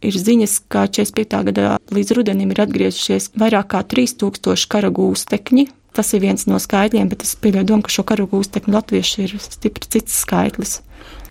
Ir 0.00 0.16
ziņas, 0.16 0.54
ka 0.72 0.86
45. 0.88 1.42
gadā 1.50 1.74
līdz 1.92 2.14
rudenim 2.16 2.54
ir 2.54 2.62
atgriezušies 2.64 3.34
vairāk 3.40 3.74
kā 3.74 3.82
3000 3.84 4.68
kara 4.72 4.88
gūstekņi. 4.96 5.66
Tas 5.92 6.14
ir 6.14 6.22
viens 6.22 6.46
no 6.46 6.56
skaitļiem, 6.62 7.10
bet 7.10 7.26
es 7.26 7.34
pieļauju 7.36 7.68
domu, 7.68 7.84
ka 7.84 7.92
šo 7.92 8.06
kara 8.08 8.24
gūstekņu 8.30 8.76
latvieši 8.76 9.26
ir 9.26 9.34
stipri 9.42 9.90
cits 9.90 10.22
skaitlis. 10.22 10.78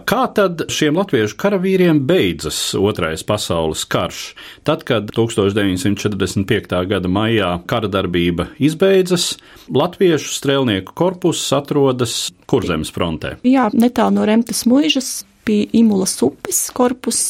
Kā 0.09 0.23
tad 0.33 0.63
šiem 0.73 0.97
latviešu 0.97 1.35
karavīriem 1.37 1.99
beidzas 2.09 2.57
Otrais 2.77 3.21
pasaules 3.27 3.83
karš? 3.85 4.21
Tad, 4.65 4.81
kad 4.87 5.11
1945. 5.13 6.77
gada 6.89 7.11
maijā 7.11 7.51
kara 7.69 7.89
darbība 7.91 8.47
izbeidzas, 8.57 9.35
latviešu 9.69 10.33
strēlnieku 10.33 10.95
korpus 10.97 11.43
atrodas 11.53 12.31
Kurzemes 12.49 12.89
frontē. 12.95 13.35
Jā, 13.45 13.67
netālu 13.73 14.17
no 14.17 14.25
Remtes 14.29 14.65
muižas 14.69 15.19
pie 15.45 15.63
Imulas 15.77 16.17
upes 16.25 16.67
korpus, 16.73 17.21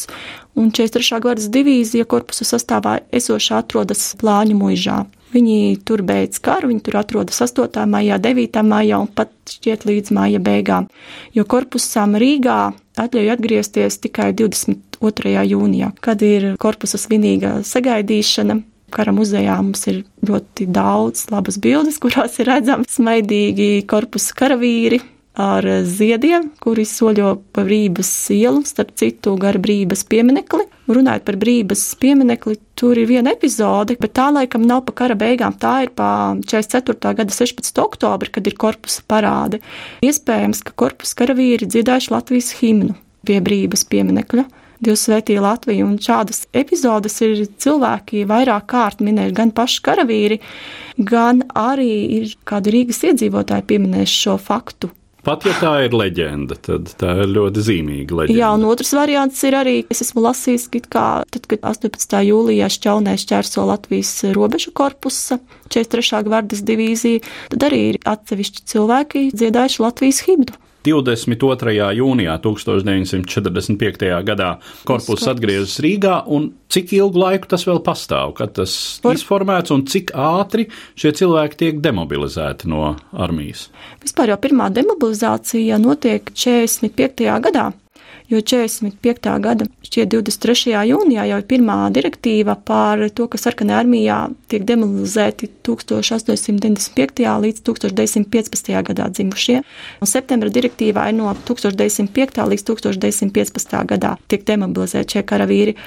un 0.55 0.71
43. 0.71 1.21
gadas 1.23 1.49
divīzija 1.53 2.07
korpusa 2.09 2.47
sastāvā 2.47 2.99
esošā 3.15 3.61
atrodas 3.63 4.13
Plāņu 4.19 4.57
muižā. 4.59 5.03
Viņi 5.29 5.77
tur 5.85 6.01
beidz 6.01 6.39
karu, 6.41 6.71
viņi 6.71 6.81
tur 6.87 6.97
atrodas 7.03 7.37
8. 7.45 7.83
maijā, 7.89 8.17
9. 8.17 8.63
maijā 8.65 8.97
un 9.03 9.09
pat 9.13 9.29
šķiet 9.49 9.85
līdz 9.85 10.13
māja 10.17 10.41
beigām, 10.41 10.87
jo 11.37 11.45
korpusām 11.45 12.17
Rīgā 12.17 12.71
atļauj 12.99 13.29
atgriezties 13.35 13.99
tikai 14.01 14.31
22. 14.33 15.35
jūnijā, 15.51 15.91
kad 16.01 16.25
ir 16.25 16.55
korpusa 16.61 17.01
svinīga 17.01 17.59
sagaidīšana. 17.67 18.61
Kara 18.89 19.13
muzejā 19.13 19.53
mums 19.61 19.85
ir 19.85 19.99
ļoti 20.25 20.65
daudz 20.73 21.27
labas 21.29 21.59
bildes, 21.61 21.99
kurās 22.01 22.39
ir 22.41 22.49
redzami 22.49 22.89
smaidīgi 22.89 23.83
korpusa 23.85 24.33
karavīri, 24.39 24.97
ar 25.37 25.65
ziediem, 25.85 26.49
kuri 26.63 26.83
soļo 26.87 27.35
pa 27.53 27.63
brības 27.67 28.09
ielu, 28.33 28.63
starp 28.67 28.95
citu, 28.99 29.35
gar 29.39 29.59
brības 29.61 30.03
pieminekli. 30.09 30.65
Runājot 30.89 31.25
par 31.27 31.37
brības 31.39 31.83
pieminekli, 32.01 32.57
tur 32.79 32.97
ir 32.97 33.09
viena 33.11 33.33
epizode, 33.35 33.95
bet 34.01 34.15
tā 34.17 34.29
laikam 34.33 34.65
nav 34.65 34.83
pa 34.87 34.95
kara 35.03 35.17
beigām. 35.19 35.53
Tā 35.61 35.75
ir 35.85 35.93
pa 35.95 36.35
44. 36.41 37.13
gada 37.21 37.35
16. 37.35 37.83
oktobri, 37.83 38.33
kad 38.33 38.47
ir 38.49 38.57
korpusa 38.59 39.05
parāde. 39.07 39.61
Iespējams, 40.05 40.63
ka 40.65 40.73
korpusa 40.73 41.21
karavīri 41.21 41.69
dziedājuši 41.69 42.15
Latvijas 42.15 42.55
himnu 42.59 42.97
pie 43.27 43.37
brības 43.45 43.85
pieminekļa. 43.91 44.47
Dievs 44.79 45.01
svētīja 45.09 45.41
Latviju, 45.43 45.89
un 45.89 45.97
šādas 45.99 46.45
epizodes 46.55 47.17
ir 47.25 47.41
cilvēki 47.59 48.23
vairāk 48.29 48.69
kārt 48.71 49.01
minējuši 49.03 49.35
gan 49.35 49.51
paši 49.51 49.81
karavīri, 49.83 50.37
gan 51.03 51.43
arī 51.51 51.91
ir 52.21 52.31
kādi 52.47 52.71
Rīgas 52.77 53.03
iedzīvotāji 53.11 53.67
pieminējuši 53.73 54.21
šo 54.23 54.37
faktu. 54.39 54.93
Pat 55.25 55.43
ja 55.43 55.51
tā 55.59 55.71
ir 55.83 55.95
leģenda, 55.95 56.55
tad 56.63 56.93
tā 56.99 57.11
ir 57.23 57.33
ļoti 57.35 57.63
zīmīga 57.65 58.21
leģenda. 58.21 58.39
Jā, 58.39 58.51
un 58.55 58.63
otrs 58.69 58.93
variants 58.95 59.41
ir 59.47 59.57
arī, 59.59 59.75
es 59.91 59.99
esmu 60.05 60.23
lasījis, 60.23 60.69
ka 60.87 61.05
tad, 61.27 61.49
kad 61.51 61.65
18. 61.67 62.15
jūlijā 62.29 62.69
šķaunē 62.77 63.17
šķērso 63.19 63.65
Latvijas 63.67 64.13
robežu 64.37 64.71
korpusa 64.75 65.41
43. 65.67 66.23
gvardas 66.29 66.63
divīzija, 66.65 67.25
tad 67.51 67.67
arī 67.67 67.83
ir 67.91 68.01
atsevišķi 68.07 68.65
cilvēki 68.71 69.27
dziedājuši 69.35 69.85
Latvijas 69.85 70.23
himnu. 70.29 70.55
22. 70.85 71.75
jūnijā 71.99 72.37
1945. 72.43 74.11
gadā 74.27 74.49
korpus 74.87 75.25
atgriežas 75.29 75.79
Rīgā, 75.83 76.21
un 76.27 76.51
cik 76.71 76.93
ilgu 76.99 77.23
laiku 77.23 77.49
tas 77.51 77.65
vēl 77.67 77.81
pastāv, 77.85 78.35
kad 78.39 78.55
tas 78.59 78.73
Par... 79.03 79.17
izformēts, 79.17 79.73
un 79.75 79.85
cik 79.89 80.13
ātri 80.15 80.69
šie 80.99 81.13
cilvēki 81.19 81.59
tiek 81.63 81.83
demobilizēti 81.83 82.71
no 82.71 82.95
armijas? 83.11 83.67
Vispār 84.03 84.33
jau 84.33 84.39
pirmā 84.41 84.69
demobilizācija 84.73 85.81
notiek 85.81 86.31
45. 86.31 87.27
gadā 87.49 87.69
jo 88.29 88.41
45. 88.41 89.29
gada 89.41 89.65
šķiet 89.85 90.11
23. 90.13 90.75
jūnijā 90.91 91.25
jau 91.31 91.39
ir 91.41 91.47
pirmā 91.49 91.77
direktīva 91.93 92.55
par 92.65 93.01
to, 93.15 93.27
ka 93.31 93.39
sarkanā 93.41 93.79
armijā 93.83 94.19
tiek 94.51 94.65
demobilizēti 94.69 95.49
1895. 95.65 97.25
līdz 97.45 97.63
1915. 97.65 98.71
gadā 98.91 99.09
dzimušie. 99.09 99.59
Un 100.01 100.09
septembra 100.09 100.53
direktīvā 100.53 101.09
ir 101.09 101.19
no 101.19 101.33
1905. 101.49 102.41
līdz 102.53 102.67
1915. 102.71 103.77
gadā 103.93 104.15
tiek 104.27 104.45
demobilizēti 104.45 105.17
šie 105.17 105.25
karavīri. 105.33 105.77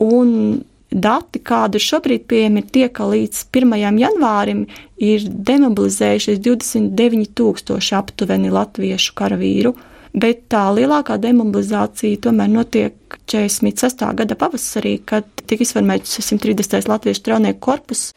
Un 0.00 0.62
dati, 0.90 1.38
kādi 1.38 1.78
ir 1.78 1.84
šobrīd 1.84 2.26
pieejami, 2.30 2.62
ir 2.62 2.72
tie, 2.74 2.86
ka 2.88 3.06
līdz 3.10 3.44
1. 3.54 3.76
janvārim 4.00 4.64
ir 4.98 5.26
demobilizējušies 5.50 6.40
29,000 6.42 7.94
aptuveni 7.98 8.50
latviešu 8.54 9.14
karavīru 9.18 9.74
bet 10.12 10.46
tā 10.50 10.64
lielākā 10.74 11.16
demobilizācija 11.22 12.20
tomēr 12.26 12.50
notiek 12.50 13.18
46. 13.30 14.04
gada 14.18 14.36
pavasarī, 14.38 14.96
kad 15.06 15.26
tika 15.46 15.64
izformēts 15.64 16.18
130. 16.22 16.88
latviešu 16.90 17.22
straunieku 17.22 17.60
korpus 17.62 18.10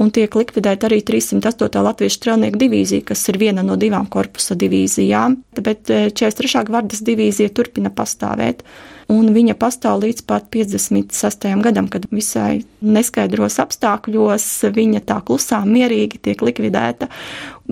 un 0.00 0.12
tiek 0.12 0.34
likvidēta 0.36 0.88
arī 0.88 1.00
308. 1.08 1.82
latviešu 1.88 2.18
straunieku 2.18 2.60
divīzija, 2.60 3.06
kas 3.12 3.24
ir 3.32 3.40
viena 3.40 3.64
no 3.66 3.76
divām 3.80 4.08
korpusa 4.12 4.56
divīzijām, 4.58 5.38
bet 5.60 5.88
43. 5.88 6.52
Eh, 6.60 6.66
gvardas 6.68 7.04
divīzija 7.04 7.52
turpina 7.54 7.92
pastāvēt 7.92 8.64
un 9.10 9.32
viņa 9.34 9.56
pastāv 9.58 10.02
līdz 10.04 10.24
pat 10.28 10.50
56. 10.52 11.48
gadam, 11.64 11.88
kad 11.92 12.06
visai 12.10 12.62
neskaidros 12.82 13.58
apstākļos 13.62 14.48
viņa 14.74 15.02
tā 15.08 15.20
klusām, 15.26 15.70
mierīgi 15.72 16.20
tiek 16.22 16.42
likvidēta. 16.44 17.08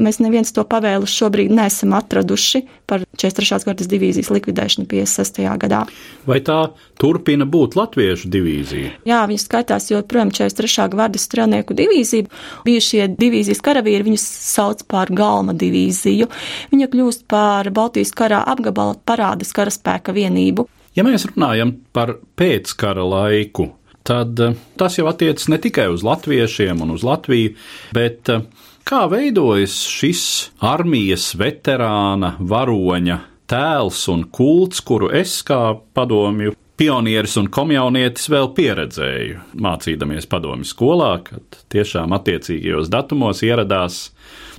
Mēs 0.01 0.21
neviens 0.23 0.53
to 0.55 0.63
pavēlu 0.65 1.09
šobrīd 1.11 1.51
neesam 1.53 1.93
atraduši 1.99 2.63
par 2.89 3.03
43. 3.19 3.67
gadas 3.67 3.89
divīzijas 3.91 4.31
likvidēšanu 4.31 4.87
56. 4.89 5.43
gadā. 5.65 5.83
Vai 6.31 6.39
tā 6.47 6.59
turpina 7.01 7.47
būt 7.51 7.75
latviešu 7.79 8.31
divīzija? 8.31 8.95
Jā, 9.09 9.25
viņi 9.29 9.43
skaitās 9.43 9.91
joprojām 9.91 10.31
43. 10.31 10.87
gvardas 10.95 11.27
strelnieku 11.27 11.75
divīzija. 11.77 12.31
Bijušie 12.67 13.09
divīzijas 13.19 13.63
karavīri 13.67 14.07
viņus 14.13 14.27
sauc 14.55 14.87
par 14.91 15.11
galma 15.11 15.57
divīziju. 15.59 16.31
Viņa 16.71 16.91
kļūst 16.95 17.27
par 17.31 17.73
Baltijas 17.75 18.15
karā 18.15 18.45
apgabala 18.47 18.95
parādas 19.05 19.51
karaspēka 19.57 20.15
vienību. 20.17 20.69
Ja 20.97 21.05
mēs 21.07 21.29
runājam 21.29 21.77
par 21.95 22.17
pēckara 22.39 23.05
laiku, 23.07 23.69
tad 24.07 24.41
eh, 24.43 24.57
tas 24.81 24.99
jau 24.99 25.07
attiecas 25.11 25.47
ne 25.53 25.61
tikai 25.63 25.87
uz 25.93 26.03
latviešiem 26.07 26.83
un 26.83 26.97
uz 26.97 27.05
Latviju, 27.07 27.55
bet 27.95 28.31
eh, 28.33 28.43
kā 28.89 29.05
veidojas 29.11 29.77
šis 29.87 30.25
armijas 30.67 31.31
veterāna 31.39 32.35
varoņa 32.41 33.21
tēls 33.51 34.03
un 34.11 34.27
kults, 34.35 34.83
kuru 34.87 35.13
es 35.15 35.41
kā 35.47 35.77
padomju 35.95 36.57
pionieris 36.81 37.37
un 37.37 37.51
komjaunietis 37.53 38.31
vēl 38.33 38.51
pieredzēju, 38.57 39.41
mācīdamies 39.61 40.27
padomju 40.31 40.67
skolā, 40.67 41.13
kad 41.27 41.59
tiešām 41.73 42.15
attiecīgajos 42.17 42.89
datumos 42.93 43.43
ieradās 43.45 44.07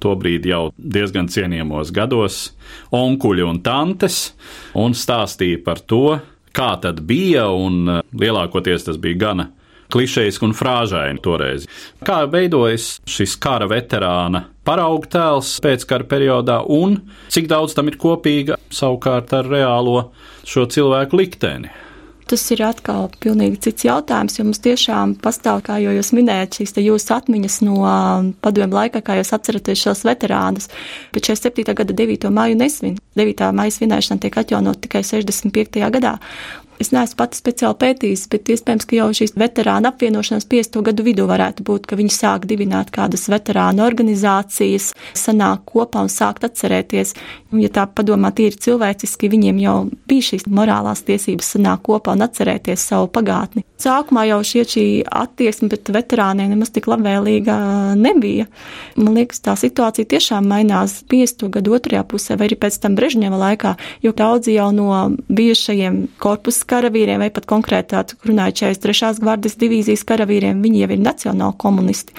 tobrīd 0.01 0.47
jau 0.49 0.65
diezgan 0.75 1.29
cienījamos 1.31 1.93
gados 1.95 2.41
onkuļi 2.95 3.47
un 3.47 3.61
tantes 3.65 4.19
un 4.77 4.95
stāstīja 4.97 5.61
par 5.65 5.81
to, 5.85 6.19
kā 6.55 6.73
tad 6.83 7.03
bija, 7.07 7.47
un 7.53 7.97
eh, 7.97 8.05
lielākoties 8.23 8.87
tas 8.89 9.01
bija 9.01 9.25
gana 9.25 9.51
klišejiski 9.91 10.47
un 10.47 10.55
frāžaini 10.55 11.19
toreiz. 11.23 11.67
Kā 12.07 12.23
veidojas 12.31 12.95
šis 13.09 13.35
kara 13.41 13.67
veterāna 13.67 14.45
paraugu 14.67 15.09
tēls 15.11 15.57
pēckara 15.63 16.07
periodā, 16.07 16.61
un 16.63 16.99
cik 17.33 17.49
daudz 17.51 17.75
tam 17.75 17.91
ir 17.91 17.99
kopīga 18.01 18.59
savukārt 18.71 19.33
ar 19.35 19.49
reālo 19.51 20.11
šo 20.47 20.67
cilvēku 20.71 21.19
likteni? 21.19 21.71
Tas 22.31 22.43
ir 22.53 22.63
atkal 22.63 23.09
pilnīgi 23.23 23.59
cits 23.67 23.85
jautājums, 23.85 24.37
jo 24.39 24.45
mums 24.47 24.61
tiešām 24.63 25.17
pastāv, 25.23 25.61
kā 25.67 25.77
jau 25.83 25.93
jūs 25.95 26.11
minējat, 26.15 26.61
šīs 26.61 26.75
jūsu 26.81 27.15
atmiņas 27.17 27.57
no 27.67 27.81
um, 27.83 28.31
padomju 28.43 28.77
laika, 28.77 29.03
kā 29.05 29.19
jūs 29.19 29.33
atceraties 29.35 29.83
šos 29.83 30.05
veterānus. 30.07 30.69
Bet 31.15 31.27
47. 31.27 31.75
gada 31.77 31.95
9. 31.97 32.29
māju 32.33 32.57
nesvin. 32.59 32.97
9. 33.19 33.51
māja 33.57 33.75
svinēšana 33.75 34.23
tiek 34.23 34.39
atjaunot 34.43 34.79
tikai 34.85 35.03
65. 35.07 35.83
gadā. 35.97 36.15
Es 36.81 36.89
neesmu 36.89 37.19
pati 37.19 37.37
speciāli 37.37 37.77
pētījis, 37.77 38.23
bet 38.31 38.49
iespējams, 38.49 38.87
ka 38.89 38.95
jau 38.97 39.09
šīs 39.13 39.35
veterāna 39.37 39.91
apvienošanās 39.91 40.47
50. 40.49 40.81
gadu 40.87 41.03
vidū 41.05 41.27
varētu 41.29 41.61
būt, 41.67 41.85
ka 41.85 41.97
viņi 41.99 42.13
sāk 42.15 42.47
dibināt 42.49 42.89
kādas 42.95 43.27
veterāna 43.29 43.85
organizācijas, 43.85 44.89
sanāk 45.13 45.67
kopā 45.69 46.01
un 46.01 46.09
sākt 46.09 46.47
atcerēties. 46.47 47.13
Un, 47.51 47.61
ja 47.61 47.69
tā 47.69 47.83
padomā 47.85 48.31
tīri 48.33 48.57
cilvēciski, 48.65 49.29
viņiem 49.29 49.59
jau 49.61 49.75
bija 50.09 50.31
šīs 50.31 50.47
morālās 50.49 51.03
tiesības 51.05 51.53
sanāk 51.53 51.83
kopā 51.85 52.15
un 52.17 52.25
atcerēties 52.25 52.87
savu 52.89 53.11
pagātni. 53.13 53.61
Sākumā 53.81 54.25
jau 54.29 54.41
šie 54.45 54.65
šī 54.73 54.85
attieksme 55.05 55.69
pret 55.69 55.89
veterāniem 55.93 56.51
nemaz 56.53 56.73
tik 56.73 56.89
labvēlīga 56.89 57.55
nebija. 57.97 58.47
Man 58.97 59.15
liekas, 59.17 59.41
tā 59.45 59.55
situācija 59.57 60.09
tiešām 60.15 60.49
mainās 60.49 60.99
50. 61.11 61.47
gadu 61.53 61.77
otrajā 61.77 62.03
pusē 62.09 62.37
vai 62.37 62.49
arī 62.49 62.57
pēc 62.61 62.81
tam 62.81 62.97
Brežņeva 62.97 63.41
laikā, 63.41 63.75
jo 64.05 64.13
daudzi 64.17 64.57
jau 64.57 64.69
no 64.75 64.91
bijušajiem 65.29 66.03
korpusa 66.21 66.70
karavīriem, 66.71 67.21
vai 67.21 67.29
pat 67.33 67.47
konkrētāk 67.49 68.15
runājot 68.27 68.61
43. 68.63 69.19
gvardas 69.21 69.57
divīzijas 69.61 70.05
karavīriem, 70.07 70.61
viņi 70.63 70.83
jau 70.83 70.89
ir 70.95 71.03
nacionāli 71.03 71.57
komunisti. 71.61 72.15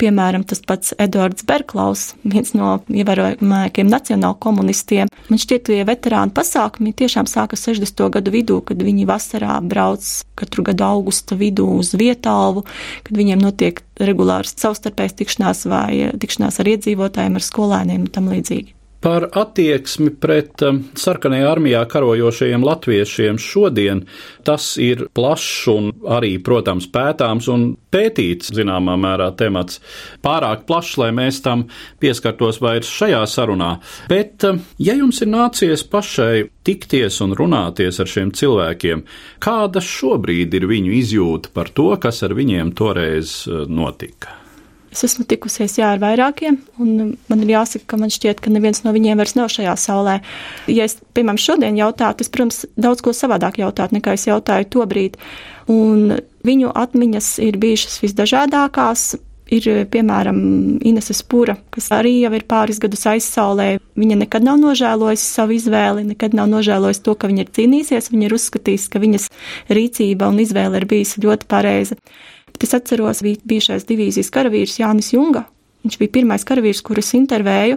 Piemēram, 0.00 0.44
tas 0.48 0.60
pats 0.64 0.94
Edvards 1.00 1.46
Berklaus, 1.48 2.12
viens 2.22 2.54
no 2.56 2.76
ievērojamākajiem 2.92 3.90
nacionāli 3.90 4.40
komunistiem. 4.44 5.10
Man 5.30 5.40
šķiet, 5.40 5.66
tie 5.70 5.80
veterāni 5.88 6.34
pasākumi 6.36 6.94
tiešām 6.96 7.28
sākas 7.30 7.64
60. 7.68 8.04
gadu 8.18 8.34
vidū, 8.34 8.60
kad 8.68 8.80
viņi 8.84 9.08
vasarā 9.08 9.56
brauc 9.64 10.04
katru 10.38 10.66
gadu 10.68 10.86
augusta 10.86 11.38
vidū 11.40 11.66
uz 11.78 11.94
vietālu, 11.98 12.64
kad 13.06 13.18
viņiem 13.18 13.42
notiek 13.42 13.82
regulārs 14.00 14.56
savstarpējas 14.60 15.18
tikšanās 15.20 15.66
vai 15.70 16.12
tikšanās 16.20 16.60
ar 16.60 16.72
iedzīvotājiem, 16.74 17.38
ar 17.38 17.50
skolēniem 17.50 18.06
un 18.06 18.14
tam 18.14 18.32
līdzīgi. 18.32 18.74
Par 19.04 19.26
attieksmi 19.36 20.14
pret 20.16 20.62
um, 20.64 20.78
sarkanajā 20.96 21.48
armijā 21.52 21.82
karojošajiem 21.92 22.62
latviešiem 22.64 23.36
šodien 23.36 23.98
tas 24.48 24.70
ir 24.80 25.02
plašs 25.12 25.66
un 25.68 25.90
arī, 26.08 26.38
protams, 26.40 26.86
pētāms 26.88 27.50
un 27.52 27.66
pētīts 27.92 28.54
zināmā 28.56 28.94
mērā 29.02 29.26
temats. 29.36 29.82
Pārāk 30.24 30.62
plašs, 30.64 30.94
lai 31.02 31.10
mēs 31.18 31.42
tam 31.44 31.66
pieskartos 32.00 32.62
vairs 32.64 32.88
šajā 32.88 33.20
sarunā. 33.28 33.74
Bet, 34.08 34.46
um, 34.48 34.62
ja 34.80 34.96
jums 34.96 35.20
ir 35.20 35.28
nācies 35.34 35.84
pašai 35.84 36.46
tikties 36.64 37.20
un 37.26 37.36
runāties 37.36 38.00
ar 38.00 38.08
šiem 38.08 38.32
cilvēkiem, 38.32 39.04
kāda 39.44 39.84
šobrīd 39.84 40.56
ir 40.56 40.64
viņu 40.72 40.96
izjūta 41.02 41.52
par 41.52 41.68
to, 41.76 41.90
kas 42.00 42.24
ar 42.24 42.32
viņiem 42.40 42.72
toreiz 42.80 43.42
uh, 43.50 43.66
notika? 43.68 44.43
Es 44.94 45.02
esmu 45.08 45.26
tikusies 45.26 45.74
jā, 45.80 45.88
ar 45.96 46.02
vairākiem, 46.02 46.60
un 46.78 47.14
man 47.28 47.40
ir 47.42 47.56
jāsaka, 47.56 47.88
ka 47.90 47.98
man 47.98 48.12
šķiet, 48.14 48.38
ka 48.44 48.52
neviens 48.54 48.84
no 48.84 48.92
viņiem 48.94 49.18
vairs 49.18 49.34
nav 49.34 49.50
šajā 49.50 49.74
saulē. 49.80 50.20
Ja 50.70 50.86
es, 50.86 51.00
piemēram, 51.18 51.40
šodien 51.42 51.80
jautātu, 51.80 52.22
es, 52.22 52.30
protams, 52.30 52.62
daudz 52.78 53.02
ko 53.02 53.10
savādāk 53.16 53.58
jautātu, 53.58 53.98
nekā 53.98 54.14
es 54.14 54.28
jautāju 54.30 54.70
to 54.70 54.86
brīdi. 54.86 55.18
Un 55.72 56.14
Viņu 56.44 56.74
atmiņas 56.76 57.38
ir 57.44 57.56
bijušas 57.60 58.02
visdažādākās. 58.04 59.14
Ir, 59.52 59.66
piemēram, 59.92 60.38
Ineses 60.88 61.20
Pūra, 61.28 61.58
kas 61.72 61.90
arī 61.92 62.14
jau 62.22 62.30
ir 62.32 62.46
pāris 62.48 62.78
gadus 62.80 63.04
aizsaulē. 63.10 63.74
Viņa 64.00 64.16
nekad 64.22 64.44
nav 64.44 64.56
nožēlojusi 64.62 65.24
savu 65.24 65.52
izvēli, 65.58 66.06
nekad 66.08 66.36
nav 66.36 66.48
nožēlojusi 66.52 67.02
to, 67.04 67.14
ka 67.20 67.28
viņa 67.28 67.44
ir 67.44 67.50
cīnījusies. 67.58 68.08
Viņa 68.12 68.28
ir 68.28 68.36
uzskatījusi, 68.38 68.88
ka 68.92 69.02
viņas 69.04 69.28
rīcība 69.78 70.30
un 70.32 70.40
izvēle 70.44 70.80
ir 70.80 70.88
bijusi 70.88 71.24
ļoti 71.24 71.48
pareiza. 71.48 72.00
Bet 72.54 72.68
es 72.68 72.74
atceros, 72.76 73.20
bija 73.26 73.42
bijušais 73.50 73.86
divīzijas 73.88 74.30
karavīrs 74.34 74.78
Jānis 74.78 75.10
Junga. 75.12 75.44
Viņš 75.84 75.98
bija 76.00 76.14
pirmais 76.14 76.46
karavīrs, 76.48 76.80
kurus 76.86 77.12
intervēju, 77.18 77.76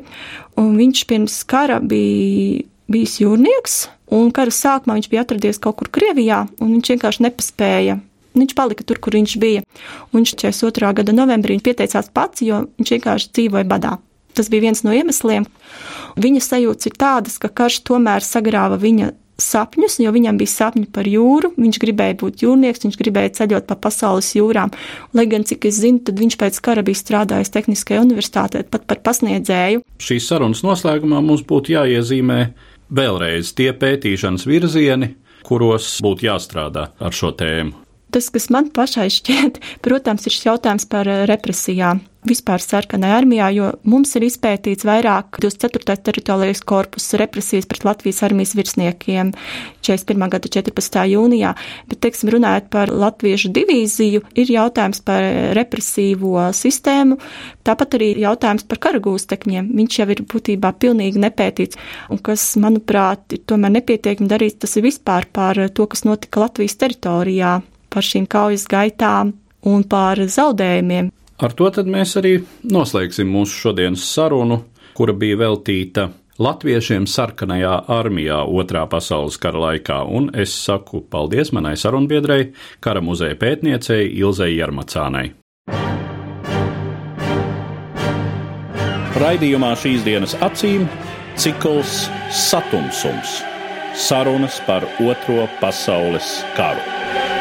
un 0.61 0.75
viņš 0.79 1.03
pirms 1.09 1.41
kara 1.49 1.81
bija 1.83 2.63
bijis 2.87 3.17
jūrnieks, 3.19 3.79
un 4.15 4.29
kara 4.31 4.53
sākumā 4.53 4.95
viņš 4.95 5.09
bija 5.11 5.25
atradies 5.25 5.59
kaut 5.59 5.81
kur 5.81 5.91
Krievijā, 5.91 6.45
un 6.63 6.71
viņš 6.77 6.93
vienkārši 6.93 7.25
nepaspēja. 7.27 7.97
Viņš 8.37 8.53
palika 8.55 8.85
tur, 8.85 8.99
kur 9.01 9.17
viņš 9.17 9.35
bija. 9.41 9.63
Un 10.11 10.21
viņš 10.21 10.35
42. 10.37 10.93
gada 10.99 11.15
novembrī 11.15 11.57
pieteicās 11.63 12.11
pats, 12.13 12.43
jo 12.45 12.67
viņš 12.77 12.93
vienkārši 12.95 13.31
dzīvoja 13.33 13.67
badā. 13.67 13.97
Tas 14.37 14.51
bija 14.53 14.67
viens 14.67 14.83
no 14.85 14.93
iemesliem. 14.93 15.47
Viņa 16.21 16.43
sajūta 16.45 16.91
ir 16.91 16.97
tādas, 17.01 17.39
ka 17.41 17.49
karš 17.49 17.81
tomēr 17.89 18.23
sagrāva 18.25 18.77
viņa 18.77 19.09
sapņus, 19.41 19.99
jo 20.01 20.11
viņam 20.13 20.39
bija 20.39 20.51
sapņi 20.51 20.87
par 20.93 21.07
jūru. 21.09 21.53
Viņš 21.57 21.79
gribēja 21.83 22.17
būt 22.21 22.43
jūrnieks, 22.45 22.83
viņš 22.85 22.97
gribēja 22.99 23.33
ceļot 23.41 23.67
pa 23.69 23.77
pasaules 23.87 24.33
jūrām. 24.37 24.73
Lai 25.17 25.27
gan, 25.29 25.45
cik 25.47 25.69
es 25.69 25.81
zinu, 25.83 26.01
tad 26.05 26.19
viņš 26.21 26.37
pēc 26.41 26.59
kara 26.65 26.83
bija 26.85 27.01
strādājis 27.01 27.53
Tehniskajā 27.53 28.03
universitātē, 28.05 28.65
pat 28.69 28.87
par 28.89 29.01
pasniedzēju. 29.05 29.83
Šīs 30.03 30.29
sarunas 30.29 30.63
noslēgumā 30.65 31.21
mums 31.25 31.45
būtu 31.47 31.77
jāiezīmē 31.77 32.41
vēlreiz 32.97 33.53
tie 33.57 33.71
pētīšanas 33.77 34.47
virzieni, 34.49 35.13
kuros 35.47 35.97
būtu 36.03 36.29
jāstrādā 36.29 36.91
ar 36.99 37.15
šo 37.15 37.33
tēmu. 37.37 37.86
Tas, 38.11 38.29
kas 38.31 38.47
man 38.53 38.69
pašai 38.71 39.09
šķiet, 39.11 39.59
protams, 39.85 40.27
ir 40.27 40.35
šis 40.35 40.47
jautājums 40.51 40.87
par 40.89 41.09
eh, 41.11 41.25
represijām 41.29 42.05
vispār 42.27 42.61
sarkanajā 42.63 43.17
armijā, 43.21 43.47
jo 43.55 43.67
mums 43.87 44.13
ir 44.17 44.25
izpētīts 44.27 44.85
vairāk 44.87 45.39
24. 45.43 45.95
teritorijas 46.03 46.63
korpusa 46.67 47.19
represijas 47.21 47.67
pret 47.69 47.85
Latvijas 47.87 48.19
armijas 48.27 48.53
virsniekiem 48.57 49.31
41. 49.85 50.25
gada 50.33 50.51
14. 50.57 50.99
jūnijā, 51.13 51.53
bet, 51.87 52.01
teiksim, 52.03 52.31
runājot 52.35 52.67
par 52.73 52.91
latviešu 52.91 53.51
divīziju, 53.55 54.23
ir 54.35 54.51
jautājums 54.51 54.99
par 55.07 55.23
represīvo 55.57 56.49
sistēmu, 56.57 57.19
tāpat 57.67 57.97
arī 57.99 58.11
jautājums 58.23 58.67
par 58.67 58.81
karagūstekņiem. 58.87 59.71
Viņš 59.77 60.01
jau 60.01 60.09
ir 60.13 60.25
būtībā 60.27 60.73
pilnīgi 60.81 61.23
nepētīts, 61.23 61.79
un 62.11 62.21
kas, 62.23 62.49
manuprāt, 62.59 63.23
ir 63.37 63.45
tomēr 63.47 63.77
nepietiekami 63.79 64.31
darīts, 64.31 64.59
tas 64.65 64.75
ir 64.75 64.87
vispār 64.89 65.29
par 65.31 65.61
to, 65.71 65.87
kas 65.87 66.03
notika 66.07 66.43
Latvijas 66.47 66.79
teritorijā 66.81 67.57
par 67.97 68.05
šīm 68.05 68.27
kaujas 68.29 68.67
gaitām 68.69 69.33
un 69.65 69.83
par 69.89 70.21
zaudējumiem. 70.21 71.09
Ar 71.41 71.53
to 71.57 71.69
mēs 71.89 72.15
arī 72.19 72.37
noslēgsim 72.65 73.29
mūsu 73.29 73.57
šodienas 73.63 74.05
sarunu, 74.05 74.63
kura 74.97 75.13
bija 75.17 75.37
veltīta 75.41 76.07
latviešiem 76.41 77.07
sarkanajā 77.09 77.73
armijā 77.93 78.43
otrā 78.45 78.85
pasaules 78.89 79.37
kara 79.41 79.61
laikā, 79.63 80.03
un 80.05 80.29
es 80.33 80.53
saku 80.53 81.01
paldies 81.01 81.51
manai 81.53 81.75
sarunbiedrei, 81.77 82.51
kara 82.79 83.01
muzeja 83.01 83.37
pētniecei 83.37 84.11
Ilzei 84.17 84.57
Jarmacānai. 84.57 85.31
Raidījumā 89.17 89.71
šīs 89.81 90.05
dienas 90.05 90.37
acīm 90.45 90.85
cikls 91.37 92.03
Satumsums- 92.29 93.39
sarunas 94.07 94.61
par 94.67 94.85
Otro 95.01 95.47
pasaules 95.61 96.43
karu. 96.57 97.36